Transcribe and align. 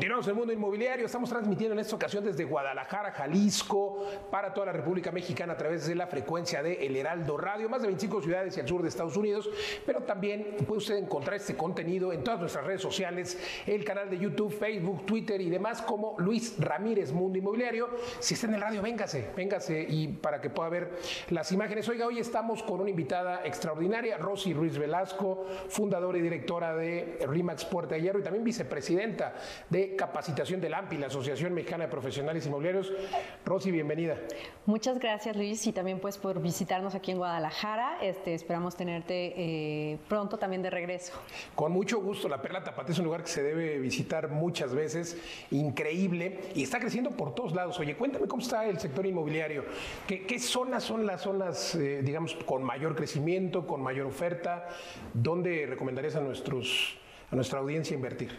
Continuamos 0.00 0.28
el 0.28 0.34
mundo 0.34 0.50
inmobiliario. 0.54 1.04
Estamos 1.04 1.28
transmitiendo 1.28 1.74
en 1.74 1.80
esta 1.80 1.94
ocasión 1.94 2.24
desde 2.24 2.44
Guadalajara, 2.44 3.12
Jalisco, 3.12 4.02
para 4.30 4.54
toda 4.54 4.64
la 4.64 4.72
República 4.72 5.12
Mexicana 5.12 5.52
a 5.52 5.56
través 5.58 5.86
de 5.86 5.94
la 5.94 6.06
frecuencia 6.06 6.62
de 6.62 6.86
El 6.86 6.96
Heraldo 6.96 7.36
Radio, 7.36 7.68
más 7.68 7.82
de 7.82 7.88
25 7.88 8.22
ciudades 8.22 8.56
y 8.56 8.60
al 8.60 8.66
sur 8.66 8.80
de 8.80 8.88
Estados 8.88 9.14
Unidos. 9.18 9.50
Pero 9.84 10.00
también 10.04 10.56
puede 10.66 10.78
usted 10.78 10.96
encontrar 10.96 11.36
este 11.36 11.54
contenido 11.54 12.14
en 12.14 12.24
todas 12.24 12.40
nuestras 12.40 12.64
redes 12.64 12.80
sociales, 12.80 13.36
el 13.66 13.84
canal 13.84 14.08
de 14.08 14.18
YouTube, 14.18 14.50
Facebook, 14.50 15.04
Twitter 15.04 15.38
y 15.38 15.50
demás, 15.50 15.82
como 15.82 16.14
Luis 16.16 16.54
Ramírez 16.58 17.12
Mundo 17.12 17.36
Inmobiliario. 17.36 17.90
Si 18.20 18.32
está 18.32 18.46
en 18.46 18.54
el 18.54 18.62
radio, 18.62 18.80
véngase, 18.80 19.32
véngase 19.36 19.84
y 19.86 20.08
para 20.08 20.40
que 20.40 20.48
pueda 20.48 20.70
ver 20.70 20.92
las 21.28 21.52
imágenes. 21.52 21.86
Oiga, 21.90 22.06
hoy 22.06 22.20
estamos 22.20 22.62
con 22.62 22.80
una 22.80 22.88
invitada 22.88 23.42
extraordinaria, 23.44 24.16
Rosy 24.16 24.54
Ruiz 24.54 24.78
Velasco, 24.78 25.44
fundadora 25.68 26.16
y 26.16 26.22
directora 26.22 26.74
de 26.74 27.18
RIMAX 27.28 27.66
Puerta 27.66 27.96
de 27.96 28.00
Hierro 28.00 28.20
y 28.20 28.22
también 28.22 28.44
vicepresidenta 28.44 29.34
de 29.68 29.89
capacitación 29.96 30.60
del 30.60 30.74
AMPI, 30.74 30.98
la 30.98 31.06
Asociación 31.06 31.54
Mexicana 31.54 31.84
de 31.84 31.90
Profesionales 31.90 32.46
Inmobiliarios. 32.46 32.92
Rosy, 33.44 33.70
bienvenida. 33.70 34.16
Muchas 34.66 34.98
gracias, 34.98 35.36
Luis, 35.36 35.66
y 35.66 35.72
también 35.72 36.00
pues 36.00 36.18
por 36.18 36.40
visitarnos 36.40 36.94
aquí 36.94 37.10
en 37.10 37.18
Guadalajara. 37.18 37.98
Este, 38.02 38.34
esperamos 38.34 38.76
tenerte 38.76 39.34
eh, 39.36 39.98
pronto 40.08 40.38
también 40.38 40.62
de 40.62 40.70
regreso. 40.70 41.12
Con 41.54 41.72
mucho 41.72 42.00
gusto. 42.00 42.28
La 42.28 42.40
Perla 42.40 42.62
Tapate 42.62 42.92
es 42.92 42.98
un 42.98 43.04
lugar 43.04 43.22
que 43.22 43.30
se 43.30 43.42
debe 43.42 43.78
visitar 43.78 44.28
muchas 44.28 44.74
veces, 44.74 45.16
increíble, 45.50 46.40
y 46.54 46.62
está 46.62 46.78
creciendo 46.78 47.10
por 47.10 47.34
todos 47.34 47.54
lados. 47.54 47.78
Oye, 47.80 47.96
cuéntame 47.96 48.26
cómo 48.26 48.42
está 48.42 48.66
el 48.66 48.78
sector 48.78 49.06
inmobiliario. 49.06 49.64
¿Qué, 50.06 50.38
zonas 50.38 50.84
son 50.84 51.06
las 51.06 51.22
zonas, 51.22 51.74
eh, 51.74 52.02
digamos, 52.02 52.34
con 52.34 52.62
mayor 52.62 52.94
crecimiento, 52.96 53.66
con 53.66 53.82
mayor 53.82 54.06
oferta? 54.06 54.68
¿Dónde 55.14 55.66
recomendarías 55.66 56.16
a 56.16 56.20
nuestros 56.20 56.98
a 57.30 57.36
nuestra 57.36 57.60
audiencia 57.60 57.94
invertir? 57.94 58.30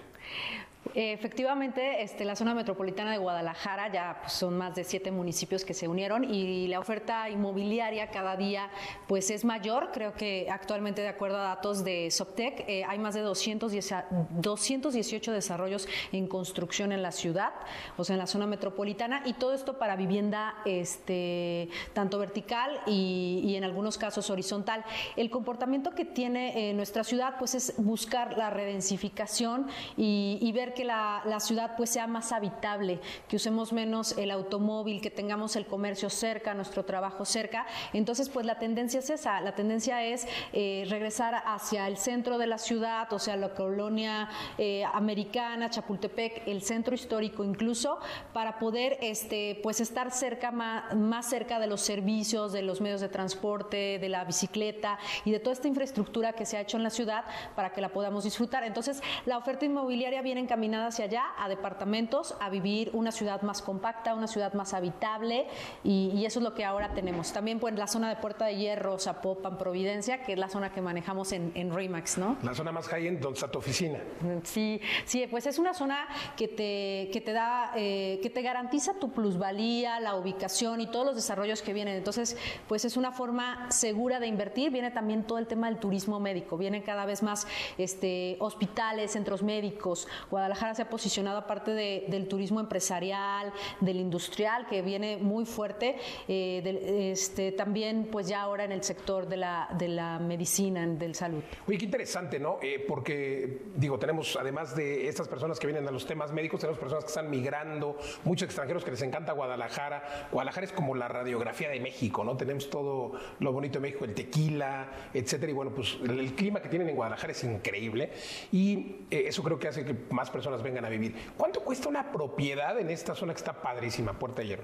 Efectivamente, 0.94 2.02
este, 2.02 2.26
la 2.26 2.36
zona 2.36 2.54
metropolitana 2.54 3.12
de 3.12 3.18
Guadalajara 3.18 3.92
ya 3.92 4.18
pues, 4.22 4.34
son 4.34 4.58
más 4.58 4.76
de 4.76 4.84
siete 4.84 5.12
municipios 5.12 5.64
que 5.64 5.74
se 5.74 5.88
unieron 5.88 6.26
y 6.26 6.68
la 6.68 6.80
oferta 6.80 7.30
inmobiliaria 7.30 8.10
cada 8.10 8.36
día 8.36 8.70
pues 9.08 9.30
es 9.30 9.46
mayor. 9.46 9.92
Creo 9.94 10.14
que 10.14 10.48
actualmente, 10.52 11.02
de 11.02 11.08
acuerdo 11.08 11.38
a 11.38 11.44
datos 11.44 11.86
de 11.86 12.10
Soptec, 12.12 12.66
eh, 12.68 12.84
hay 12.84 13.00
más 13.00 13.14
de 13.14 13.22
210, 13.22 13.94
218 14.32 15.32
desarrollos 15.32 15.88
en 16.12 16.28
construcción 16.28 16.92
en 16.92 17.04
la 17.04 17.12
ciudad, 17.12 17.52
o 17.96 18.04
sea, 18.04 18.16
en 18.16 18.20
la 18.20 18.28
zona 18.28 18.48
metropolitana, 18.48 19.22
y 19.26 19.34
todo 19.34 19.54
esto 19.54 19.78
para 19.78 19.96
vivienda 19.96 20.56
este, 20.66 21.70
tanto 21.94 22.18
vertical 22.20 22.82
y, 22.86 23.54
en 23.56 23.64
algunos 23.64 23.98
casos 23.98 24.30
horizontal. 24.30 24.84
El 25.16 25.30
comportamiento 25.30 25.92
que 25.92 26.06
tiene 26.06 26.70
eh, 26.70 26.74
nuestra 26.74 27.04
ciudad 27.04 27.36
pues 27.38 27.54
es 27.54 27.74
buscar 27.78 28.38
la 28.38 28.50
redensificación 28.50 29.68
y, 29.96 30.40
y 30.42 30.52
ver 30.52 30.71
que 30.74 30.86
la, 30.86 31.22
ciudad 31.40 31.76
pues 31.76 31.90
sea 31.90 32.08
más 32.08 32.32
habitable, 32.32 33.00
que 33.28 33.36
usemos 33.36 33.74
menos 33.74 34.18
el 34.18 34.32
automóvil, 34.32 35.02
que 35.02 35.10
tengamos 35.10 35.56
el 35.56 35.66
comercio 35.66 36.10
cerca, 36.10 36.54
nuestro 36.54 36.86
trabajo 36.86 37.26
cerca. 37.26 37.66
Entonces, 37.94 38.30
pues 38.30 38.46
la 38.46 38.60
tendencia 38.60 39.00
es 39.00 39.10
esa, 39.10 39.42
la 39.42 39.56
tendencia 39.56 40.04
es 40.04 40.28
eh, 40.54 40.86
regresar 40.90 41.42
hacia 41.46 41.88
el 41.88 41.98
centro 41.98 42.38
de 42.38 42.48
la 42.48 42.58
ciudad, 42.58 43.12
o 43.12 43.20
sea, 43.20 43.36
la 43.36 43.50
colonia 43.50 44.30
eh, 44.58 44.84
americana, 44.94 45.70
Chapultepec, 45.70 46.48
el 46.48 46.62
centro 46.62 46.96
histórico 46.96 47.44
incluso, 47.44 48.00
para 48.34 48.60
poder 48.60 48.98
este, 49.02 49.60
pues 49.64 49.82
estar 49.82 50.12
cerca, 50.12 50.52
más, 50.52 50.96
más 50.96 51.28
cerca 51.30 51.60
de 51.60 51.68
los 51.68 51.82
servicios, 51.82 52.54
de 52.54 52.62
los 52.62 52.82
medios 52.82 53.02
de 53.02 53.10
transporte, 53.10 54.00
de 54.00 54.10
la 54.10 54.24
bicicleta 54.24 55.00
y 55.26 55.32
de 55.32 55.40
toda 55.40 55.54
esta 55.54 55.68
infraestructura 55.68 56.34
que 56.34 56.46
se 56.46 56.58
ha 56.58 56.62
hecho 56.62 56.78
en 56.78 56.84
la 56.84 56.90
ciudad 56.90 57.26
para 57.56 57.72
que 57.72 57.82
la 57.82 57.90
podamos 57.90 58.24
disfrutar. 58.24 58.64
Entonces, 58.64 59.02
la 59.26 59.38
oferta 59.38 59.66
inmobiliaria 59.66 60.22
viene 60.22 60.42
encaminada 60.42 60.61
hacia 60.88 61.06
allá, 61.06 61.24
a 61.38 61.50
departamentos, 61.50 62.36
a 62.40 62.50
vivir 62.50 62.92
una 62.94 63.12
ciudad 63.12 63.42
más 63.42 63.62
compacta, 63.62 64.14
una 64.14 64.28
ciudad 64.28 64.54
más 64.54 64.74
habitable 64.74 65.48
y, 65.84 66.22
eso 66.22 66.40
es 66.40 66.44
lo 66.44 66.54
que 66.54 66.64
ahora 66.64 66.94
tenemos. 66.94 67.34
También 67.34 67.60
pues 67.60 67.74
la 67.74 67.88
zona 67.88 68.08
de 68.08 68.16
Puerta 68.16 68.46
de 68.46 68.56
Hierro, 68.56 69.00
Zapopan, 69.00 69.58
Providencia, 69.58 70.24
que 70.24 70.34
es 70.34 70.40
la 70.40 70.50
zona 70.50 70.72
que 70.72 70.82
manejamos 70.82 71.32
en, 71.32 71.52
en 71.56 71.74
Remax, 71.74 72.20
¿no? 72.20 72.38
La 72.44 72.54
zona 72.54 72.72
más 72.72 72.88
high-end 72.88 73.20
donde 73.20 73.38
está 73.38 73.50
tu 73.50 73.60
oficina. 73.60 74.00
Sí, 74.44 74.80
sí, 75.06 75.26
pues 75.30 75.48
es 75.48 75.58
una 75.58 75.74
zona 75.74 76.08
que 76.38 76.48
te, 76.48 77.10
que 77.12 77.22
te 77.26 77.34
da, 77.34 77.72
eh, 77.76 78.20
que 78.22 78.30
te 78.30 78.42
garantiza 78.44 78.94
tu 78.94 79.12
plusvalía, 79.12 80.00
la 80.00 80.16
ubicación 80.16 80.80
y 80.80 80.88
todos 80.88 81.06
los 81.06 81.16
desarrollos 81.16 81.62
que 81.62 81.74
vienen. 81.74 81.96
Entonces, 81.96 82.38
pues 82.68 82.86
es 82.86 82.98
una 82.98 83.12
forma 83.12 83.72
segura 83.72 84.20
de 84.20 84.28
invertir. 84.28 84.72
Viene 84.72 84.92
también 84.92 85.24
todo 85.24 85.40
el 85.40 85.48
tema 85.48 85.68
del 85.68 85.80
turismo 85.80 86.20
médico. 86.20 86.58
Vienen 86.58 86.84
cada 86.84 87.06
vez 87.06 87.24
más 87.24 87.48
este, 87.78 88.38
hospitales, 88.40 89.12
centros 89.12 89.42
médicos. 89.42 90.08
Guadalajara 90.30 90.51
se 90.56 90.82
ha 90.82 90.90
posicionado 90.90 91.38
aparte 91.38 91.72
del 91.72 92.28
turismo 92.28 92.60
empresarial, 92.60 93.52
del 93.80 93.98
industrial, 93.98 94.68
que 94.68 94.82
viene 94.82 95.18
muy 95.18 95.46
fuerte, 95.46 95.96
eh, 96.28 97.12
este, 97.12 97.52
también 97.52 98.08
pues 98.12 98.28
ya 98.28 98.42
ahora 98.42 98.64
en 98.64 98.72
el 98.72 98.84
sector 98.84 99.28
de 99.28 99.38
la, 99.38 99.70
de 99.78 99.88
la 99.88 100.20
medicina, 100.20 100.86
del 100.86 101.16
salud. 101.16 101.44
Oye, 101.68 101.78
qué 101.78 101.86
interesante, 101.86 102.40
¿no? 102.40 102.60
Eh, 102.62 102.84
porque, 102.88 103.64
digo, 103.76 103.98
tenemos, 104.00 104.38
además 104.40 104.76
de 104.76 105.08
estas 105.08 105.28
personas 105.28 105.60
que 105.60 105.68
vienen 105.68 105.88
a 105.88 105.92
los 105.92 106.06
temas 106.06 106.32
médicos, 106.32 106.60
tenemos 106.60 106.80
personas 106.80 107.06
que 107.06 107.10
están 107.10 107.30
migrando, 107.30 107.98
muchos 108.24 108.46
extranjeros 108.46 108.84
que 108.84 108.92
les 108.92 109.02
encanta 109.02 109.34
Guadalajara. 109.34 110.28
Guadalajara 110.32 110.66
es 110.66 110.74
como 110.74 110.96
la 110.96 111.08
radiografía 111.08 111.70
de 111.70 111.80
México, 111.80 112.24
¿no? 112.24 112.38
Tenemos 112.38 112.70
todo 112.70 113.14
lo 113.40 113.54
bonito 113.54 113.80
de 113.80 113.82
México, 113.82 114.06
el 114.06 114.14
tequila, 114.14 114.90
etcétera. 115.14 115.52
Y 115.52 115.56
bueno, 115.56 115.72
pues 115.74 115.98
el, 116.04 116.34
clima 116.34 116.62
que 116.62 116.70
tienen 116.70 116.90
en 116.90 116.96
Guadalajara 116.96 117.32
es 117.32 117.44
increíble. 117.44 118.12
Y 118.52 119.06
eh, 119.10 119.26
eso 119.28 119.44
creo 119.44 119.60
que 119.60 119.68
hace 119.68 119.86
que 119.86 119.96
más 120.12 120.30
personas 120.30 120.41
vengan 120.62 120.86
a 120.86 120.90
vivir. 120.90 121.16
¿Cuánto 121.38 121.62
cuesta 121.62 121.90
una 121.90 122.12
propiedad 122.12 122.80
en 122.80 122.90
esta 122.90 123.16
zona 123.16 123.34
que 123.34 123.38
está 123.38 123.54
padrísima, 123.54 124.18
Puerta 124.18 124.44
Hierro? 124.44 124.64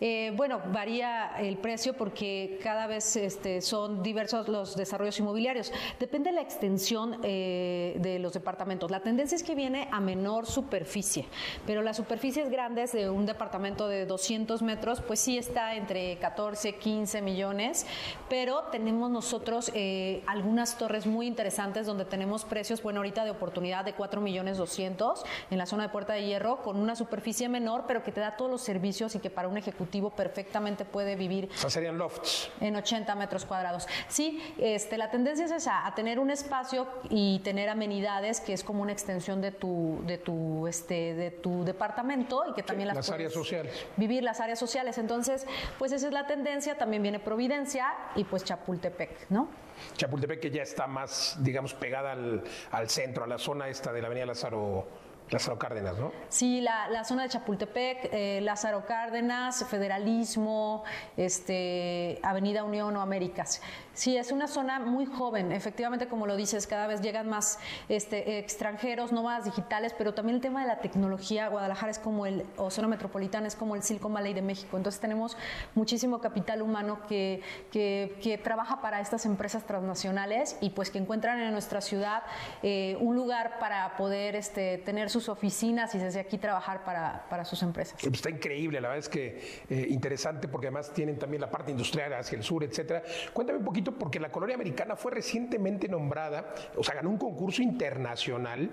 Eh, 0.00 0.32
bueno, 0.34 0.60
varía 0.72 1.32
el 1.38 1.58
precio 1.58 1.92
porque 1.94 2.58
cada 2.62 2.86
vez 2.86 3.16
este, 3.16 3.60
son 3.60 4.02
diversos 4.02 4.48
los 4.48 4.76
desarrollos 4.76 5.18
inmobiliarios. 5.18 5.72
Depende 5.98 6.30
de 6.30 6.36
la 6.36 6.42
extensión 6.42 7.18
eh, 7.22 7.96
de 8.00 8.18
los 8.18 8.32
departamentos. 8.32 8.90
La 8.90 9.00
tendencia 9.00 9.36
es 9.36 9.42
que 9.42 9.54
viene 9.54 9.88
a 9.92 10.00
menor 10.00 10.46
superficie, 10.46 11.26
pero 11.66 11.82
las 11.82 11.98
superficies 11.98 12.50
grandes 12.50 12.92
de 12.92 13.10
un 13.10 13.26
departamento 13.26 13.88
de 13.88 14.06
200 14.06 14.62
metros, 14.62 15.00
pues 15.02 15.20
sí 15.20 15.36
está 15.36 15.74
entre 15.74 16.16
14, 16.18 16.76
15 16.76 17.20
millones, 17.20 17.86
pero 18.28 18.62
tenemos 18.72 19.10
nosotros 19.10 19.70
eh, 19.74 20.22
algunas 20.26 20.78
torres 20.78 21.06
muy 21.06 21.26
interesantes 21.26 21.86
donde 21.86 22.04
tenemos 22.04 22.44
precios, 22.44 22.82
bueno, 22.82 23.00
ahorita 23.00 23.24
de 23.24 23.30
oportunidad 23.30 23.84
de 23.84 23.92
4 23.92 24.20
millones 24.20 24.56
200 24.56 25.09
en 25.50 25.58
la 25.58 25.66
zona 25.66 25.84
de 25.84 25.88
Puerta 25.90 26.12
de 26.12 26.24
Hierro 26.24 26.62
con 26.62 26.76
una 26.76 26.96
superficie 26.96 27.48
menor, 27.48 27.84
pero 27.86 28.02
que 28.02 28.12
te 28.12 28.20
da 28.20 28.36
todos 28.36 28.50
los 28.50 28.62
servicios 28.62 29.14
y 29.14 29.20
que 29.20 29.30
para 29.30 29.48
un 29.48 29.56
ejecutivo 29.56 30.10
perfectamente 30.10 30.84
puede 30.84 31.16
vivir. 31.16 31.48
O 31.54 31.58
sea, 31.58 31.70
serían 31.70 31.98
lofts. 31.98 32.50
En 32.60 32.76
80 32.76 33.14
metros 33.14 33.44
cuadrados. 33.44 33.86
Sí, 34.08 34.42
este, 34.58 34.98
la 34.98 35.10
tendencia 35.10 35.44
es 35.44 35.52
esa, 35.52 35.86
a 35.86 35.94
tener 35.94 36.18
un 36.18 36.30
espacio 36.30 36.86
y 37.08 37.40
tener 37.40 37.68
amenidades 37.68 38.40
que 38.40 38.52
es 38.52 38.64
como 38.64 38.82
una 38.82 38.92
extensión 38.92 39.40
de 39.40 39.52
tu, 39.52 40.02
de 40.06 40.18
tu, 40.18 40.66
este, 40.66 41.14
de 41.14 41.30
tu 41.30 41.64
departamento 41.64 42.44
y 42.48 42.54
que 42.54 42.62
también 42.62 42.88
las, 42.88 42.96
las 42.96 43.10
áreas 43.10 43.32
sociales. 43.32 43.86
Vivir 43.96 44.22
las 44.22 44.40
áreas 44.40 44.58
sociales. 44.58 44.98
Entonces, 44.98 45.46
pues 45.78 45.92
esa 45.92 46.06
es 46.06 46.12
la 46.12 46.26
tendencia. 46.26 46.76
También 46.78 47.02
viene 47.02 47.18
Providencia 47.20 47.86
y 48.16 48.24
pues 48.24 48.44
Chapultepec, 48.44 49.30
¿no? 49.30 49.48
Chapultepec 49.96 50.40
que 50.40 50.50
ya 50.50 50.62
está 50.62 50.86
más, 50.86 51.36
digamos, 51.40 51.74
pegada 51.74 52.12
al, 52.12 52.42
al 52.70 52.88
centro, 52.88 53.24
a 53.24 53.26
la 53.26 53.38
zona 53.38 53.68
esta 53.68 53.92
de 53.92 54.00
la 54.00 54.06
Avenida 54.06 54.26
Lázaro 54.26 54.86
Lázaro 55.30 55.58
Cárdenas, 55.58 55.96
¿no? 55.96 56.12
Sí, 56.28 56.60
la, 56.60 57.04
zona 57.04 57.22
de 57.22 57.28
Chapultepec, 57.28 58.08
eh, 58.12 58.40
Lázaro 58.42 58.84
Cárdenas, 58.84 59.64
Federalismo, 59.68 60.84
este, 61.16 62.18
Avenida 62.22 62.64
Unión 62.64 62.96
o 62.96 63.00
Américas. 63.00 63.62
Sí, 63.92 64.16
es 64.16 64.30
una 64.30 64.46
zona 64.46 64.78
muy 64.78 65.04
joven, 65.04 65.52
efectivamente, 65.52 66.06
como 66.06 66.26
lo 66.26 66.36
dices, 66.36 66.66
cada 66.66 66.86
vez 66.86 67.00
llegan 67.00 67.28
más 67.28 67.58
este, 67.88 68.38
extranjeros, 68.38 69.12
nómadas 69.12 69.44
digitales, 69.44 69.94
pero 69.96 70.14
también 70.14 70.36
el 70.36 70.40
tema 70.40 70.62
de 70.62 70.68
la 70.68 70.78
tecnología. 70.78 71.48
Guadalajara 71.48 71.90
es 71.90 71.98
como 71.98 72.24
el, 72.24 72.46
o 72.56 72.70
zona 72.70 72.88
metropolitana 72.88 73.48
es 73.48 73.56
como 73.56 73.74
el 73.74 73.82
Silicon 73.82 74.14
Valley 74.14 74.32
de 74.32 74.42
México. 74.42 74.76
Entonces 74.76 75.00
tenemos 75.00 75.36
muchísimo 75.74 76.20
capital 76.20 76.62
humano 76.62 77.00
que, 77.08 77.42
que, 77.72 78.40
trabaja 78.42 78.80
para 78.80 79.00
estas 79.00 79.26
empresas 79.26 79.66
transnacionales 79.66 80.56
y 80.60 80.70
pues 80.70 80.90
que 80.90 80.98
encuentran 80.98 81.40
en 81.40 81.52
nuestra 81.52 81.80
ciudad 81.80 82.22
eh, 82.62 82.96
un 83.00 83.16
lugar 83.16 83.58
para 83.58 83.96
poder 83.96 84.36
este, 84.36 84.78
tener 84.78 85.10
sus 85.10 85.28
oficinas 85.28 85.94
y 85.94 85.98
desde 85.98 86.20
aquí 86.20 86.38
trabajar 86.38 86.84
para, 86.84 87.26
para 87.28 87.44
sus 87.44 87.62
empresas. 87.62 88.02
Está 88.04 88.30
increíble, 88.30 88.80
la 88.80 88.88
verdad 88.88 89.04
es 89.04 89.08
que 89.08 89.64
eh, 89.68 89.86
interesante 89.90 90.48
porque 90.48 90.68
además 90.68 90.92
tienen 90.94 91.18
también 91.18 91.40
la 91.40 91.50
parte 91.50 91.70
industrial 91.70 92.14
hacia 92.14 92.36
el 92.36 92.44
sur, 92.44 92.64
etcétera. 92.64 93.02
Cuéntame 93.32 93.58
un 93.58 93.64
poquito 93.64 93.79
porque 93.84 94.20
la 94.20 94.30
colonia 94.30 94.54
americana 94.54 94.96
fue 94.96 95.12
recientemente 95.12 95.88
nombrada, 95.88 96.54
o 96.76 96.84
sea, 96.84 96.94
ganó 96.94 97.10
un 97.10 97.18
concurso 97.18 97.62
internacional 97.62 98.70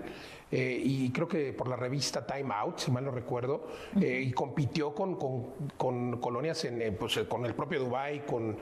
eh, 0.51 0.81
y 0.83 1.09
creo 1.11 1.27
que 1.27 1.53
por 1.53 1.67
la 1.67 1.75
revista 1.75 2.25
Time 2.25 2.53
Out, 2.53 2.79
si 2.79 2.91
mal 2.91 3.05
no 3.05 3.11
recuerdo, 3.11 3.67
eh, 3.99 4.21
y 4.25 4.31
compitió 4.31 4.93
con, 4.93 5.15
con, 5.15 5.53
con 5.77 6.19
colonias 6.19 6.65
en, 6.65 6.95
pues, 6.95 7.19
con 7.27 7.45
el 7.45 7.53
propio 7.53 7.79
Dubai, 7.79 8.25
con 8.25 8.57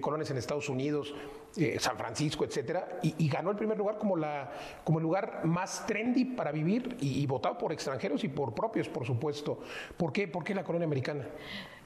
colonias 0.00 0.30
en 0.30 0.38
Estados 0.38 0.68
Unidos. 0.68 1.14
eh, 1.56 1.78
San 1.80 1.96
Francisco, 1.96 2.44
etcétera, 2.44 3.00
y, 3.02 3.28
ganó 3.28 3.50
el 3.50 3.56
primer 3.56 3.76
lugar 3.76 3.98
como, 3.98 4.16
la, 4.16 4.50
como 4.84 4.98
el 4.98 5.02
lugar 5.02 5.44
más 5.44 5.86
trendy 5.86 6.24
para 6.24 6.52
vivir 6.52 6.96
y, 7.00 7.26
votado 7.26 7.58
por 7.58 7.72
extranjeros 7.72 8.22
y 8.24 8.28
por 8.28 8.54
propios, 8.54 8.88
por 8.88 9.06
supuesto. 9.06 9.58
¿Por 9.96 10.12
qué, 10.12 10.28
¿Por 10.28 10.44
qué 10.44 10.54
la 10.54 10.62
colonia 10.62 10.86
americana? 10.86 11.26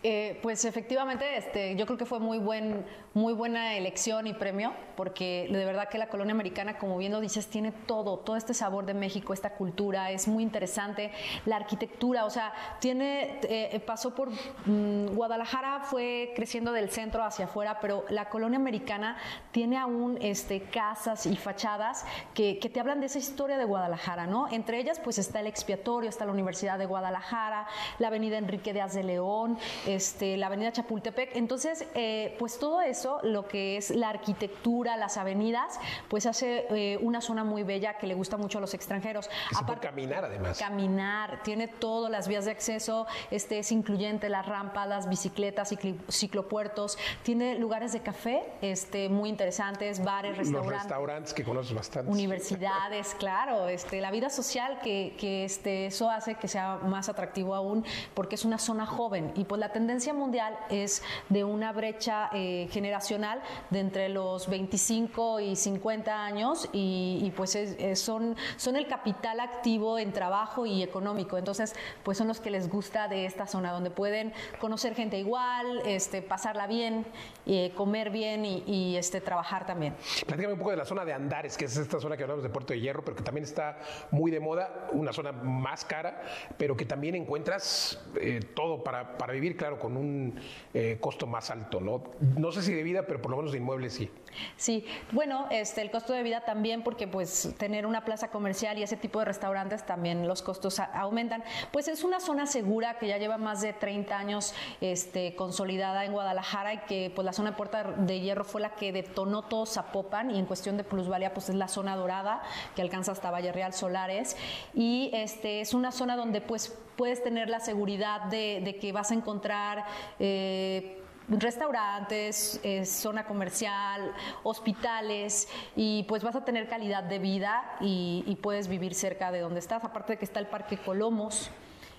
Eh, 0.04 0.38
pues 0.43 0.64
efectivamente, 0.64 1.37
este, 1.37 1.76
yo 1.76 1.87
creo 1.87 1.99
que 1.99 2.06
fue 2.06 2.19
muy, 2.19 2.38
buen, 2.38 2.84
muy 3.14 3.32
buena 3.32 3.76
elección 3.76 4.26
y 4.26 4.34
premio, 4.34 4.72
porque 4.96 5.49
de 5.50 5.64
verdad 5.64 5.88
que 5.88 5.99
la 5.99 6.08
colonia 6.08 6.34
americana, 6.34 6.78
como 6.78 6.99
bien 6.99 7.12
lo 7.12 7.20
dices, 7.20 7.46
tiene 7.49 7.72
todo, 7.72 8.19
todo 8.19 8.37
este 8.37 8.54
sabor 8.54 8.84
de 8.84 8.94
México, 8.94 9.32
esta 9.32 9.54
cultura, 9.54 10.10
es 10.10 10.28
muy 10.28 10.43
interesante, 10.43 11.12
la 11.46 11.56
arquitectura, 11.56 12.25
o 12.25 12.31
sea, 12.31 12.52
tiene, 12.81 13.38
eh, 13.44 13.81
pasó 13.87 14.14
por 14.14 14.31
mm, 14.66 15.14
Guadalajara, 15.14 15.81
fue 15.84 16.32
creciendo 16.34 16.72
del 16.72 16.90
centro 16.90 17.25
hacia 17.25 17.44
afuera, 17.46 17.78
pero 17.81 18.04
la 18.08 18.28
colonia 18.28 18.58
americana 18.58 19.16
tiene 19.52 19.78
aún 19.78 20.19
este, 20.20 20.62
casas 20.62 21.26
y 21.26 21.37
fachadas 21.37 22.04
que, 22.34 22.58
que 22.58 22.69
te 22.69 22.81
hablan 22.81 23.00
de 23.00 23.06
esa 23.06 23.19
historia 23.19 23.56
de 23.56 23.64
Guadalajara, 23.64 24.26
¿no? 24.26 24.49
Entre 24.50 24.78
ellas, 24.78 25.00
pues 25.00 25.19
está 25.19 25.40
el 25.40 25.46
expiatorio, 25.46 26.10
está 26.10 26.25
la 26.25 26.32
Universidad 26.32 26.78
de 26.78 26.87
Guadalajara, 26.87 27.66
la 27.99 28.08
Avenida 28.08 28.37
Enrique 28.37 28.72
de 28.72 28.82
de 28.82 29.02
León, 29.04 29.58
este, 29.94 30.36
la 30.36 30.46
avenida 30.46 30.72
Chapultepec. 30.72 31.36
Entonces, 31.36 31.86
eh, 31.94 32.36
pues 32.38 32.58
todo 32.58 32.80
eso, 32.80 33.20
lo 33.22 33.46
que 33.46 33.76
es 33.76 33.90
la 33.90 34.08
arquitectura, 34.08 34.96
las 34.96 35.16
avenidas, 35.16 35.78
pues 36.08 36.26
hace 36.26 36.66
eh, 36.70 36.98
una 37.02 37.20
zona 37.20 37.44
muy 37.44 37.62
bella 37.62 37.98
que 37.98 38.06
le 38.06 38.14
gusta 38.14 38.36
mucho 38.36 38.58
a 38.58 38.60
los 38.60 38.74
extranjeros. 38.74 39.30
Aparte, 39.56 39.86
caminar 39.86 40.24
además. 40.24 40.58
Caminar, 40.58 41.42
tiene 41.42 41.68
todas 41.68 42.10
las 42.10 42.28
vías 42.28 42.44
de 42.44 42.50
acceso, 42.50 43.06
este 43.30 43.58
es 43.58 43.72
incluyente 43.72 44.28
las 44.28 44.46
rampas, 44.46 44.88
las 44.88 45.08
bicicletas, 45.08 45.74
ciclopuertos, 46.08 46.98
tiene 47.22 47.58
lugares 47.58 47.92
de 47.92 48.00
café 48.00 48.42
este, 48.60 49.08
muy 49.08 49.28
interesantes, 49.28 50.02
bares, 50.02 50.36
restaurantes. 50.36 50.72
Los 50.72 50.82
restaurantes 50.82 51.34
que 51.34 51.44
conoces 51.44 51.74
bastante. 51.74 52.10
Universidades, 52.10 53.14
claro, 53.18 53.68
este, 53.68 54.00
la 54.00 54.10
vida 54.10 54.30
social 54.30 54.80
que, 54.82 55.14
que 55.18 55.44
este, 55.44 55.86
eso 55.86 56.10
hace 56.10 56.34
que 56.36 56.48
sea 56.48 56.78
más 56.78 57.08
atractivo 57.08 57.54
aún 57.54 57.84
porque 58.14 58.34
es 58.34 58.44
una 58.44 58.58
zona 58.58 58.86
joven 58.86 59.32
y 59.34 59.44
pues 59.44 59.58
la 59.58 59.70
tendencia 59.70 59.81
mundial 60.14 60.58
es 60.70 61.02
de 61.29 61.44
una 61.44 61.73
brecha 61.73 62.31
eh, 62.32 62.69
generacional 62.70 63.40
de 63.70 63.81
entre 63.81 64.08
los 64.08 64.49
25 64.49 65.40
y 65.40 65.56
50 65.56 66.25
años 66.25 66.69
y, 66.73 67.32
pues 67.37 67.58
son, 67.94 68.37
son 68.56 68.76
el 68.76 68.87
capital 68.87 69.40
activo 69.40 69.99
en 69.99 70.12
trabajo 70.12 70.67
y 70.67 70.82
económico. 70.82 71.38
Entonces, 71.38 71.75
pues 72.02 72.19
son 72.19 72.29
los 72.29 72.40
que 72.40 72.50
les 72.50 72.69
gusta 72.69 73.08
de 73.08 73.26
esta 73.26 73.46
zona, 73.46 73.73
donde 73.73 73.90
pueden 73.90 74.32
conocer 74.58 74.94
gente 74.94 75.19
igual, 75.19 75.82
este, 75.87 76.23
pasarla 76.23 76.67
bien, 76.67 77.06
eh, 77.46 77.73
comer 77.76 78.11
bien 78.11 78.44
y, 78.44 78.96
este, 78.96 79.20
trabajar 79.20 79.67
también. 79.67 79.94
Platícame 80.26 80.55
un 80.55 80.58
poco 80.58 80.70
de 80.70 80.76
la 80.76 80.85
zona 80.85 81.05
de 81.05 81.12
Andares, 81.12 81.56
que 81.56 81.67
es 81.67 81.76
esta 81.76 82.00
zona 82.00 82.17
que 82.17 82.23
hablamos 82.23 82.43
de 82.43 82.50
Puerto 82.50 82.73
de 82.73 82.81
Hierro, 82.81 83.05
pero 83.05 83.17
que 83.17 83.23
también 83.23 83.44
está 83.44 83.78
muy 84.11 84.31
de 84.31 84.40
moda, 84.40 84.88
una 84.93 85.12
zona 85.12 85.32
más 85.32 85.85
cara, 85.85 86.23
pero 86.56 86.76
que 86.76 86.85
también 86.85 87.14
encuentras 87.14 88.00
eh, 88.20 88.40
todo 88.55 88.82
para, 88.82 89.17
para 89.19 89.32
vivir, 89.32 89.56
claro 89.56 89.71
con 89.78 89.96
un 89.96 90.40
eh, 90.74 90.98
costo 91.00 91.26
más 91.26 91.50
alto, 91.50 91.80
¿no? 91.80 92.02
No 92.36 92.52
sé 92.52 92.62
si 92.62 92.72
de 92.72 92.82
vida, 92.82 93.06
pero 93.06 93.20
por 93.20 93.30
lo 93.30 93.38
menos 93.38 93.52
de 93.52 93.58
inmuebles 93.58 93.94
sí. 93.94 94.10
Sí, 94.56 94.86
bueno, 95.12 95.46
este, 95.50 95.82
el 95.82 95.90
costo 95.90 96.12
de 96.12 96.22
vida 96.22 96.40
también, 96.40 96.82
porque 96.82 97.06
pues 97.06 97.54
tener 97.58 97.86
una 97.86 98.04
plaza 98.04 98.28
comercial 98.28 98.78
y 98.78 98.82
ese 98.82 98.96
tipo 98.96 99.19
de 99.19 99.26
restaurantes 99.26 99.84
también 99.84 100.26
los 100.26 100.42
costos 100.42 100.80
aumentan. 100.80 101.44
Pues 101.70 101.88
es 101.88 102.02
una 102.04 102.20
zona 102.20 102.46
segura 102.46 102.98
que 102.98 103.08
ya 103.08 103.19
lleva 103.19 103.38
más 103.38 103.60
de 103.60 103.72
30 103.72 104.16
años 104.16 104.54
este, 104.80 105.34
consolidada 105.36 106.04
en 106.04 106.12
Guadalajara 106.12 106.75
y 106.75 106.78
que 106.78 107.12
pues 107.14 107.25
la 107.25 107.32
zona 107.32 107.50
de 107.50 107.56
Puerta 107.56 107.84
de 107.84 108.20
Hierro 108.20 108.44
fue 108.44 108.60
la 108.60 108.75
que 108.75 108.92
detonó 108.92 109.42
todo 109.42 109.66
Zapopan 109.66 110.30
y 110.30 110.38
en 110.38 110.46
cuestión 110.46 110.76
de 110.76 110.84
plusvalía 110.84 111.34
pues 111.34 111.48
es 111.48 111.54
la 111.54 111.68
zona 111.68 111.96
dorada 111.96 112.42
que 112.75 112.82
alcanza 112.82 113.12
hasta 113.12 113.30
Valle 113.30 113.52
Solares 113.72 114.36
y 114.75 115.10
este, 115.12 115.60
es 115.60 115.75
una 115.75 115.92
zona 115.92 116.16
donde 116.16 116.40
pues 116.40 116.76
puedes 116.96 117.22
tener 117.22 117.48
la 117.48 117.60
seguridad 117.60 118.22
de, 118.22 118.78
que 118.80 118.92
vas 118.92 119.10
a 119.10 119.14
encontrar... 119.14 119.84
Eh, 120.18 120.98
restaurantes, 121.28 122.60
eh, 122.64 122.84
zona 122.84 123.24
comercial, 123.24 124.12
hospitales 124.42 125.48
y 125.76 126.02
pues 126.02 126.24
vas 126.24 126.34
a 126.34 126.44
tener 126.44 126.68
calidad 126.68 127.04
de 127.04 127.20
vida 127.20 127.76
y, 127.80 128.24
y, 128.26 128.34
puedes 128.36 128.66
vivir 128.66 128.92
cerca 128.92 129.30
de 129.30 129.38
donde 129.40 129.60
estás. 129.60 129.84
Aparte 129.84 130.14
de 130.14 130.18
que 130.18 130.24
está 130.24 130.40
el 130.40 130.48
Parque 130.48 130.76
Colomos, 130.76 131.50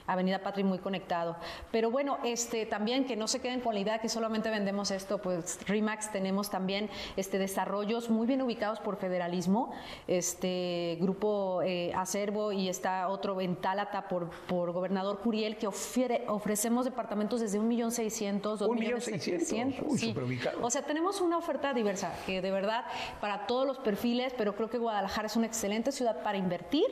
Avenida 0.08 0.40
Patri 0.40 0.64
muy 0.64 0.80
conectado. 0.80 1.36
Pero 1.72 1.92
bueno, 1.92 2.18
este 2.24 2.66
también 2.66 3.06
que 3.06 3.16
no 3.16 3.28
se 3.28 3.40
queden 3.40 3.62
con 3.62 3.74
la 3.74 3.80
idea 3.80 4.00
que 4.00 4.10
solamente 4.10 4.50
vendemos 4.50 4.92
esto, 4.92 5.20
pues 5.20 5.60
Remax 5.68 6.12
tenemos 6.12 6.50
también 6.50 6.90
este 7.16 7.38
desarrollos 7.38 8.10
muy 8.10 8.28
bien 8.28 8.42
ubicados 8.42 8.80
por 8.80 8.98
federalismo, 8.98 9.72
este 10.08 10.98
grupo 11.00 11.62
eh, 11.64 11.92
Acervo 11.96 12.52
y 12.52 12.70
está 12.70 13.08
otro 13.08 13.36
Ventálata 13.36 14.08
por, 14.08 14.30
por 14.48 14.72
gobernador 14.72 15.20
Curiel 15.20 15.58
que 15.58 15.68
ofrecemos 15.68 16.86
departamentos 16.86 17.42
desde 17.42 17.60
un 17.60 17.68
millón 17.68 17.92
seiscientos, 17.92 18.60
dos 18.60 18.70
millones 18.70 19.06
seiscientos, 19.06 20.00
sí. 20.00 20.16
O 20.62 20.70
sea, 20.70 20.84
tenemos 20.84 21.22
una 21.22 21.38
oferta 21.38 21.74
diversa 21.74 22.14
que 22.26 22.42
de 22.42 22.52
verdad 22.52 22.86
para 23.22 23.48
todos 23.48 23.66
los 23.66 23.80
perfiles, 23.80 24.34
pero 24.38 24.56
creo 24.56 24.70
que 24.70 24.78
Guadalajara 24.78 25.28
es 25.28 25.36
una 25.36 25.48
excelente 25.48 25.92
ciudad 25.92 26.24
para 26.24 26.38
invertir 26.38 26.84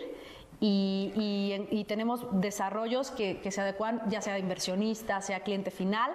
y, 0.60 1.86
tenemos 1.88 2.26
desarrollos 2.32 3.12
que, 3.12 3.40
se 3.52 3.62
adecuan 3.62 4.02
ya 4.10 4.22
sea 4.22 4.38
inversionista, 4.38 5.22
sea 5.22 5.42
cliente 5.42 5.72
final 5.72 6.12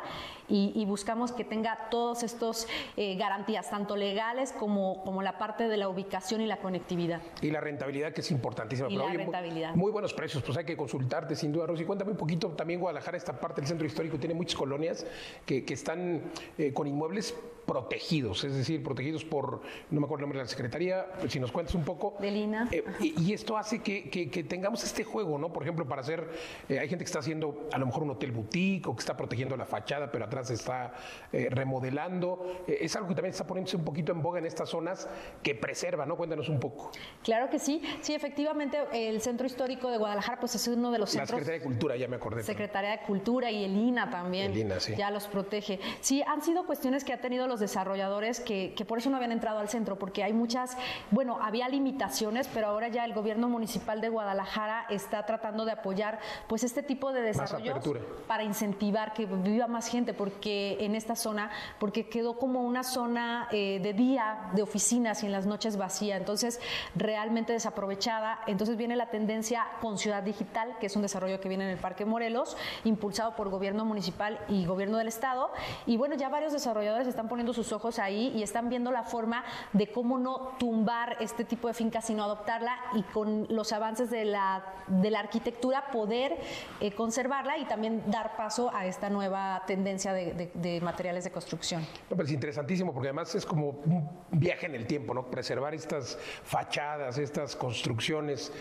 y, 0.49 0.85
buscamos 0.87 1.33
que 1.33 1.45
tenga 1.45 1.89
todos 1.91 2.23
estos 2.23 2.69
eh, 2.97 3.17
garantías, 3.17 3.69
tanto 3.71 3.97
legales 3.97 4.53
como, 4.53 5.03
como 5.03 5.23
la 5.23 5.39
parte 5.39 5.69
de 5.69 5.77
la 5.77 5.89
ubicación 5.89 6.41
y 6.41 6.47
la 6.47 6.59
conectividad. 6.59 7.21
Y 7.43 7.51
la 7.51 7.61
rentabilidad 7.61 8.13
que 8.13 8.21
es 8.21 8.31
importantísima. 8.31 8.89
Y 8.89 8.97
la 8.97 9.09
rentabilidad. 9.09 9.75
Muy, 9.75 9.91
buenos 9.91 10.15
precios, 10.15 10.43
pues 10.43 10.57
hay 10.59 10.65
que 10.65 10.77
consultarte 10.77 11.35
sin 11.35 11.53
duda, 11.53 11.67
Rosy. 11.67 11.85
Cuéntame 11.85 12.13
un 12.13 12.17
poquito, 12.17 12.51
también 12.51 12.81
Guadalajara, 12.81 13.17
esta 13.17 13.39
parte 13.39 13.61
del 13.61 13.69
centro 13.69 13.87
histórico, 13.87 14.19
tiene 14.19 14.35
muchas 14.35 14.57
colonias 14.57 15.07
que, 15.45 15.65
están 15.67 16.23
eh, 16.57 16.73
con 16.73 16.87
inmuebles 16.87 17.35
protegidos, 17.67 18.45
es 18.45 18.55
decir, 18.55 18.83
protegidos 18.83 19.25
por, 19.25 19.61
no 19.91 20.01
me 20.01 20.07
acuerdo 20.07 20.21
el 20.21 20.29
nombre 20.29 20.39
de 20.39 20.45
la 20.45 20.49
Secretaría, 20.49 21.07
si 21.29 21.41
nos 21.41 21.51
cuentas 21.51 21.75
un 21.75 21.85
poco. 21.85 22.15
De 22.21 22.31
Lina. 22.31 22.69
Eh, 22.71 22.85
y, 23.01 23.33
esto 23.33 23.59
hace 23.59 23.83
que, 23.83 24.09
que, 24.09 24.45
tengamos 24.45 24.85
este 24.85 25.05
juego, 25.05 25.37
¿no? 25.37 25.53
Por 25.53 25.65
ejemplo, 25.65 25.87
para 25.87 26.01
hacer, 26.01 26.29
eh, 26.69 26.79
hay 26.79 26.89
gente 26.89 27.05
que 27.05 27.09
está 27.09 27.19
haciendo 27.19 27.69
a 27.73 27.79
lo 27.79 27.87
mejor 27.87 28.05
un 28.05 28.11
hotel 28.11 28.31
boutique 28.31 28.87
o 28.87 28.95
que 28.95 29.01
está 29.01 29.17
protegiendo 29.17 29.57
la 29.57 29.67
fachada, 29.67 30.11
pero 30.13 30.25
atrás 30.25 30.36
está 30.51 30.93
eh, 31.33 31.49
remodelando. 31.51 32.65
es 32.67 32.95
algo 32.97 33.09
que 33.09 33.15
también 33.15 33.33
está 33.33 33.47
poniéndose 33.47 33.77
un 33.77 33.85
poquito 33.85 34.13
en 34.13 34.23
boga 34.23 34.39
en 34.39 34.47
estas 34.47 34.69
zonas 34.69 35.09
que 35.43 35.55
preserva, 35.55 36.07
¿no? 36.07 36.17
Cuéntanos 36.17 36.49
un 36.49 36.61
poco. 36.61 36.91
Claro 37.23 37.51
que 37.51 37.59
sí, 37.59 37.83
sí, 38.01 38.15
efectivamente, 38.15 38.79
el 38.93 39.21
Centro 39.21 39.47
Histórico 39.47 39.91
de 39.91 39.99
Guadalajara, 39.99 40.41
pues 40.41 40.55
es 40.55 40.69
uno 40.69 40.91
de 40.91 40.99
los 40.99 41.11
centros. 41.11 41.31
La 41.31 41.37
Secretaría 41.37 41.61
de 41.61 41.65
Cultura, 41.65 41.97
ya 41.97 42.09
me 42.09 42.17
acordé. 42.17 42.43
Secretaría 42.43 42.91
de 42.91 43.01
Cultura 43.01 43.51
y 43.51 43.65
el 43.65 43.77
INA 43.77 44.11
también. 44.11 44.53
El 44.53 44.59
INA, 44.59 44.81
sí. 44.81 44.95
Ya 44.97 45.11
los 45.11 45.27
protege. 45.27 45.81
Sí, 46.01 46.23
han 46.27 46.43
sido 46.43 46.67
cuestiones 46.67 47.05
que 47.05 47.13
ha 47.13 47.21
tenido 47.21 47.47
los 47.47 47.61
desarrolladores 47.61 48.41
que, 48.41 48.75
por 48.87 48.99
eso 48.99 49.11
no 49.11 49.17
habían 49.17 49.33
entrado 49.33 49.59
al 49.59 49.69
centro, 49.69 49.99
porque 49.99 50.23
hay 50.23 50.33
muchas, 50.33 50.77
bueno, 51.11 51.39
había 51.43 51.69
limitaciones, 51.69 52.49
pero 52.53 52.69
ahora 52.69 52.89
ya 52.89 53.05
el 53.05 53.13
gobierno 53.13 53.49
municipal 53.49 54.01
de 54.01 54.09
Guadalajara 54.09 54.87
está 54.91 55.27
tratando 55.27 55.65
de 55.65 55.73
apoyar 55.73 56.19
pues 56.49 56.65
este 56.65 56.83
tipo 56.83 57.13
de 57.13 57.23
desarrollos 57.23 57.79
para 58.27 58.45
incentivar 58.45 59.13
que 59.13 59.27
viva 59.27 59.67
más 59.67 59.89
gente, 59.89 60.15
porque 60.27 60.79
en 60.81 60.97
esta 60.97 61.15
zona, 61.15 61.53
porque 61.79 62.09
quedó 62.09 62.37
como 62.37 62.63
una 62.63 62.83
zona 62.83 63.47
eh, 63.53 63.79
de 63.81 63.93
día 63.93 64.51
de 64.55 64.63
oficinas 64.63 65.23
y 65.23 65.27
en 65.27 65.31
las 65.31 65.47
noches 65.47 65.77
vacía, 65.77 66.17
entonces 66.17 66.61
realmente 66.97 67.53
desaprovechada. 67.53 68.41
Entonces 68.49 68.77
viene 68.77 68.97
la 68.97 69.09
tendencia 69.09 69.65
con 69.81 69.99
Ciudad 69.99 70.25
Digital, 70.25 70.79
que 70.81 70.87
es 70.87 70.97
un 70.97 71.03
desarrollo 71.03 71.41
que 71.41 71.49
viene 71.49 71.63
en 71.63 71.71
el 71.71 71.79
Parque 71.79 72.05
Morelos, 72.05 72.57
impulsado 72.83 73.37
por 73.37 73.51
gobierno 73.51 73.85
municipal 73.85 74.41
y 74.49 74.67
gobierno 74.67 74.99
del 74.99 75.07
estado, 75.07 75.53
y 75.87 75.97
bueno, 75.97 76.17
ya 76.17 76.29
varios 76.29 76.53
desarrolladores 76.53 77.07
están 77.07 77.29
poniendo 77.29 77.53
sus 77.53 77.73
ojos 77.73 78.01
ahí 78.01 78.33
y 78.35 78.43
están 78.43 78.69
viendo 78.69 78.91
la 78.91 79.05
forma 79.05 79.45
de 79.75 79.93
cómo 79.93 80.19
no 80.19 80.57
tumbar 80.59 81.19
este 81.21 81.45
tipo 81.45 81.69
de 81.69 81.75
fincas, 81.75 82.05
sino 82.05 82.25
adoptarla 82.25 82.77
y 82.95 83.03
con 83.05 83.47
los 83.49 83.73
avances 83.73 84.11
de 84.11 84.25
la, 84.25 84.65
de 84.89 85.13
la 85.13 85.21
arquitectura 85.21 85.93
poder 85.93 86.37
eh, 86.81 86.91
conservarla 86.91 87.59
y 87.59 87.65
también 87.67 88.03
dar 88.11 88.37
paso 88.37 88.75
a 88.75 88.87
esta 88.87 89.09
nueva 89.09 89.63
tendencia 89.69 90.16
de, 90.17 90.81
materiales 90.81 91.25
de 91.25 91.31
construcción. 91.31 91.87
es 92.11 92.33
interesantísimo 92.33 92.93
porque 92.93 93.09
además 93.09 93.35
es 93.35 93.47
como 93.47 93.71
un 93.71 94.09
viaje 94.31 94.67
en 94.67 94.75
el 94.75 94.87
tiempo, 94.87 95.15
¿no? 95.15 95.31
Preservar 95.31 95.75
estas 95.75 96.19
fachadas, 96.45 97.19
estas 97.19 97.55
construcciones. 97.55 98.53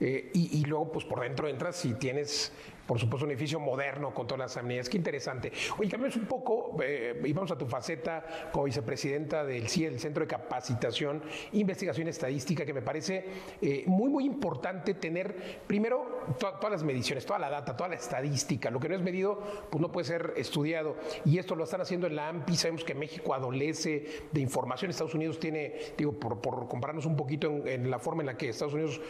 Eh, 0.00 0.30
y, 0.34 0.64
luego, 0.64 0.90
pues 0.92 1.04
por 1.04 1.20
dentro 1.20 1.48
entras 1.48 1.84
y 1.84 1.94
tienes 1.94 2.52
por 2.86 2.98
supuesto, 2.98 3.24
un 3.24 3.30
edificio 3.30 3.58
moderno 3.58 4.12
con 4.12 4.26
todas 4.26 4.40
las 4.40 4.56
amenidades. 4.56 4.88
Qué 4.88 4.98
interesante. 4.98 5.50
Oye, 5.78 5.90
cambiamos 5.90 6.16
un 6.16 6.26
poco 6.26 6.76
eh, 6.82 7.20
y 7.24 7.32
vamos 7.32 7.50
a 7.50 7.58
tu 7.58 7.66
faceta 7.66 8.50
como 8.52 8.64
vicepresidenta 8.64 9.44
del 9.44 9.68
CIE, 9.68 9.86
el 9.86 9.98
Centro 9.98 10.24
de 10.24 10.28
Capacitación, 10.28 11.22
Investigación 11.52 12.08
Estadística, 12.08 12.66
que 12.66 12.74
me 12.74 12.82
parece 12.82 13.24
eh, 13.62 13.84
muy, 13.86 14.10
muy 14.10 14.24
importante 14.24 14.94
tener, 14.94 15.60
primero, 15.66 16.26
todas 16.38 16.70
las 16.70 16.82
mediciones, 16.82 17.24
toda 17.24 17.38
la 17.38 17.48
data, 17.48 17.76
toda 17.76 17.88
la 17.88 17.96
estadística. 17.96 18.70
Lo 18.70 18.80
que 18.80 18.88
no 18.88 18.96
es 18.96 19.02
medido, 19.02 19.40
pues 19.70 19.80
no 19.80 19.90
puede 19.90 20.06
ser 20.06 20.34
estudiado. 20.36 20.96
Y 21.24 21.38
esto 21.38 21.54
lo 21.54 21.64
están 21.64 21.80
haciendo 21.80 22.06
en 22.06 22.16
la 22.16 22.28
AMPI. 22.28 22.56
Sabemos 22.56 22.84
que 22.84 22.94
México 22.94 23.34
adolece 23.34 24.06
de 24.30 24.40
información. 24.40 24.90
Estados 24.90 25.14
Unidos 25.14 25.38
tiene, 25.38 25.74
digo, 25.96 26.12
por, 26.12 26.40
por 26.40 26.68
compararnos 26.68 27.06
un 27.06 27.16
poquito 27.16 27.48
en, 27.48 27.66
en 27.66 27.90
la 27.90 27.98
forma 27.98 28.22
en 28.22 28.26
la 28.26 28.36
que 28.36 28.50
Estados 28.50 28.74
Unidos 28.74 29.00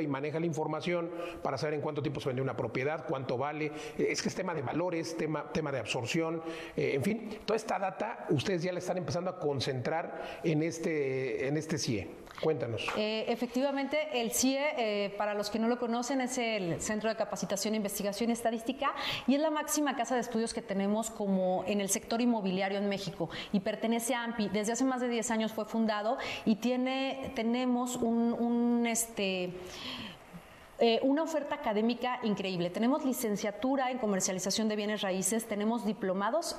y 0.00 0.06
maneja 0.06 0.38
la 0.38 0.46
información 0.46 1.10
para 1.42 1.56
saber 1.56 1.74
en 1.74 1.80
cuánto 1.80 2.02
tiempo 2.02 2.20
se 2.20 2.28
vende 2.28 2.42
una 2.42 2.56
propiedad, 2.56 3.06
cuánto 3.06 3.38
vale. 3.38 3.72
Es 3.96 4.22
que 4.22 4.28
es 4.28 4.34
tema 4.34 4.54
de 4.54 4.62
valores, 4.62 5.16
tema, 5.16 5.50
tema 5.52 5.72
de 5.72 5.78
absorción, 5.78 6.42
eh, 6.76 6.92
en 6.94 7.02
fin, 7.02 7.38
toda 7.44 7.56
esta 7.56 7.78
data 7.78 8.26
ustedes 8.30 8.62
ya 8.62 8.72
la 8.72 8.78
están 8.78 8.98
empezando 8.98 9.30
a 9.30 9.38
concentrar 9.38 10.40
en 10.44 10.62
este, 10.62 11.48
en 11.48 11.56
este 11.56 11.78
CIE. 11.78 12.08
Cuéntanos. 12.40 12.86
Eh, 12.96 13.24
efectivamente, 13.28 13.98
el 14.12 14.30
CIE, 14.30 14.60
eh, 14.76 15.14
para 15.18 15.34
los 15.34 15.50
que 15.50 15.58
no 15.58 15.66
lo 15.66 15.78
conocen, 15.78 16.20
es 16.20 16.38
el 16.38 16.80
Centro 16.80 17.08
de 17.08 17.16
Capacitación, 17.16 17.74
Investigación 17.74 18.30
y 18.30 18.32
Estadística 18.32 18.94
y 19.26 19.34
es 19.34 19.40
la 19.40 19.50
máxima 19.50 19.96
casa 19.96 20.14
de 20.14 20.20
estudios 20.20 20.54
que 20.54 20.62
tenemos 20.62 21.10
como 21.10 21.64
en 21.66 21.80
el 21.80 21.88
sector 21.88 22.20
inmobiliario 22.20 22.78
en 22.78 22.88
México 22.88 23.28
y 23.52 23.60
pertenece 23.60 24.14
a 24.14 24.22
AMPI. 24.22 24.50
Desde 24.50 24.72
hace 24.72 24.84
más 24.84 25.00
de 25.00 25.08
10 25.08 25.30
años 25.32 25.52
fue 25.52 25.64
fundado 25.64 26.16
y 26.44 26.56
tiene, 26.56 27.32
tenemos 27.34 27.96
un, 27.96 28.32
un 28.32 28.86
este, 28.86 29.50
eh, 30.78 31.00
una 31.02 31.22
oferta 31.22 31.56
académica 31.56 32.20
increíble. 32.22 32.70
Tenemos 32.70 33.04
licenciatura 33.04 33.90
en 33.90 33.98
comercialización 33.98 34.68
de 34.68 34.76
bienes 34.76 35.02
raíces, 35.02 35.46
tenemos 35.46 35.84
diplomados 35.84 36.56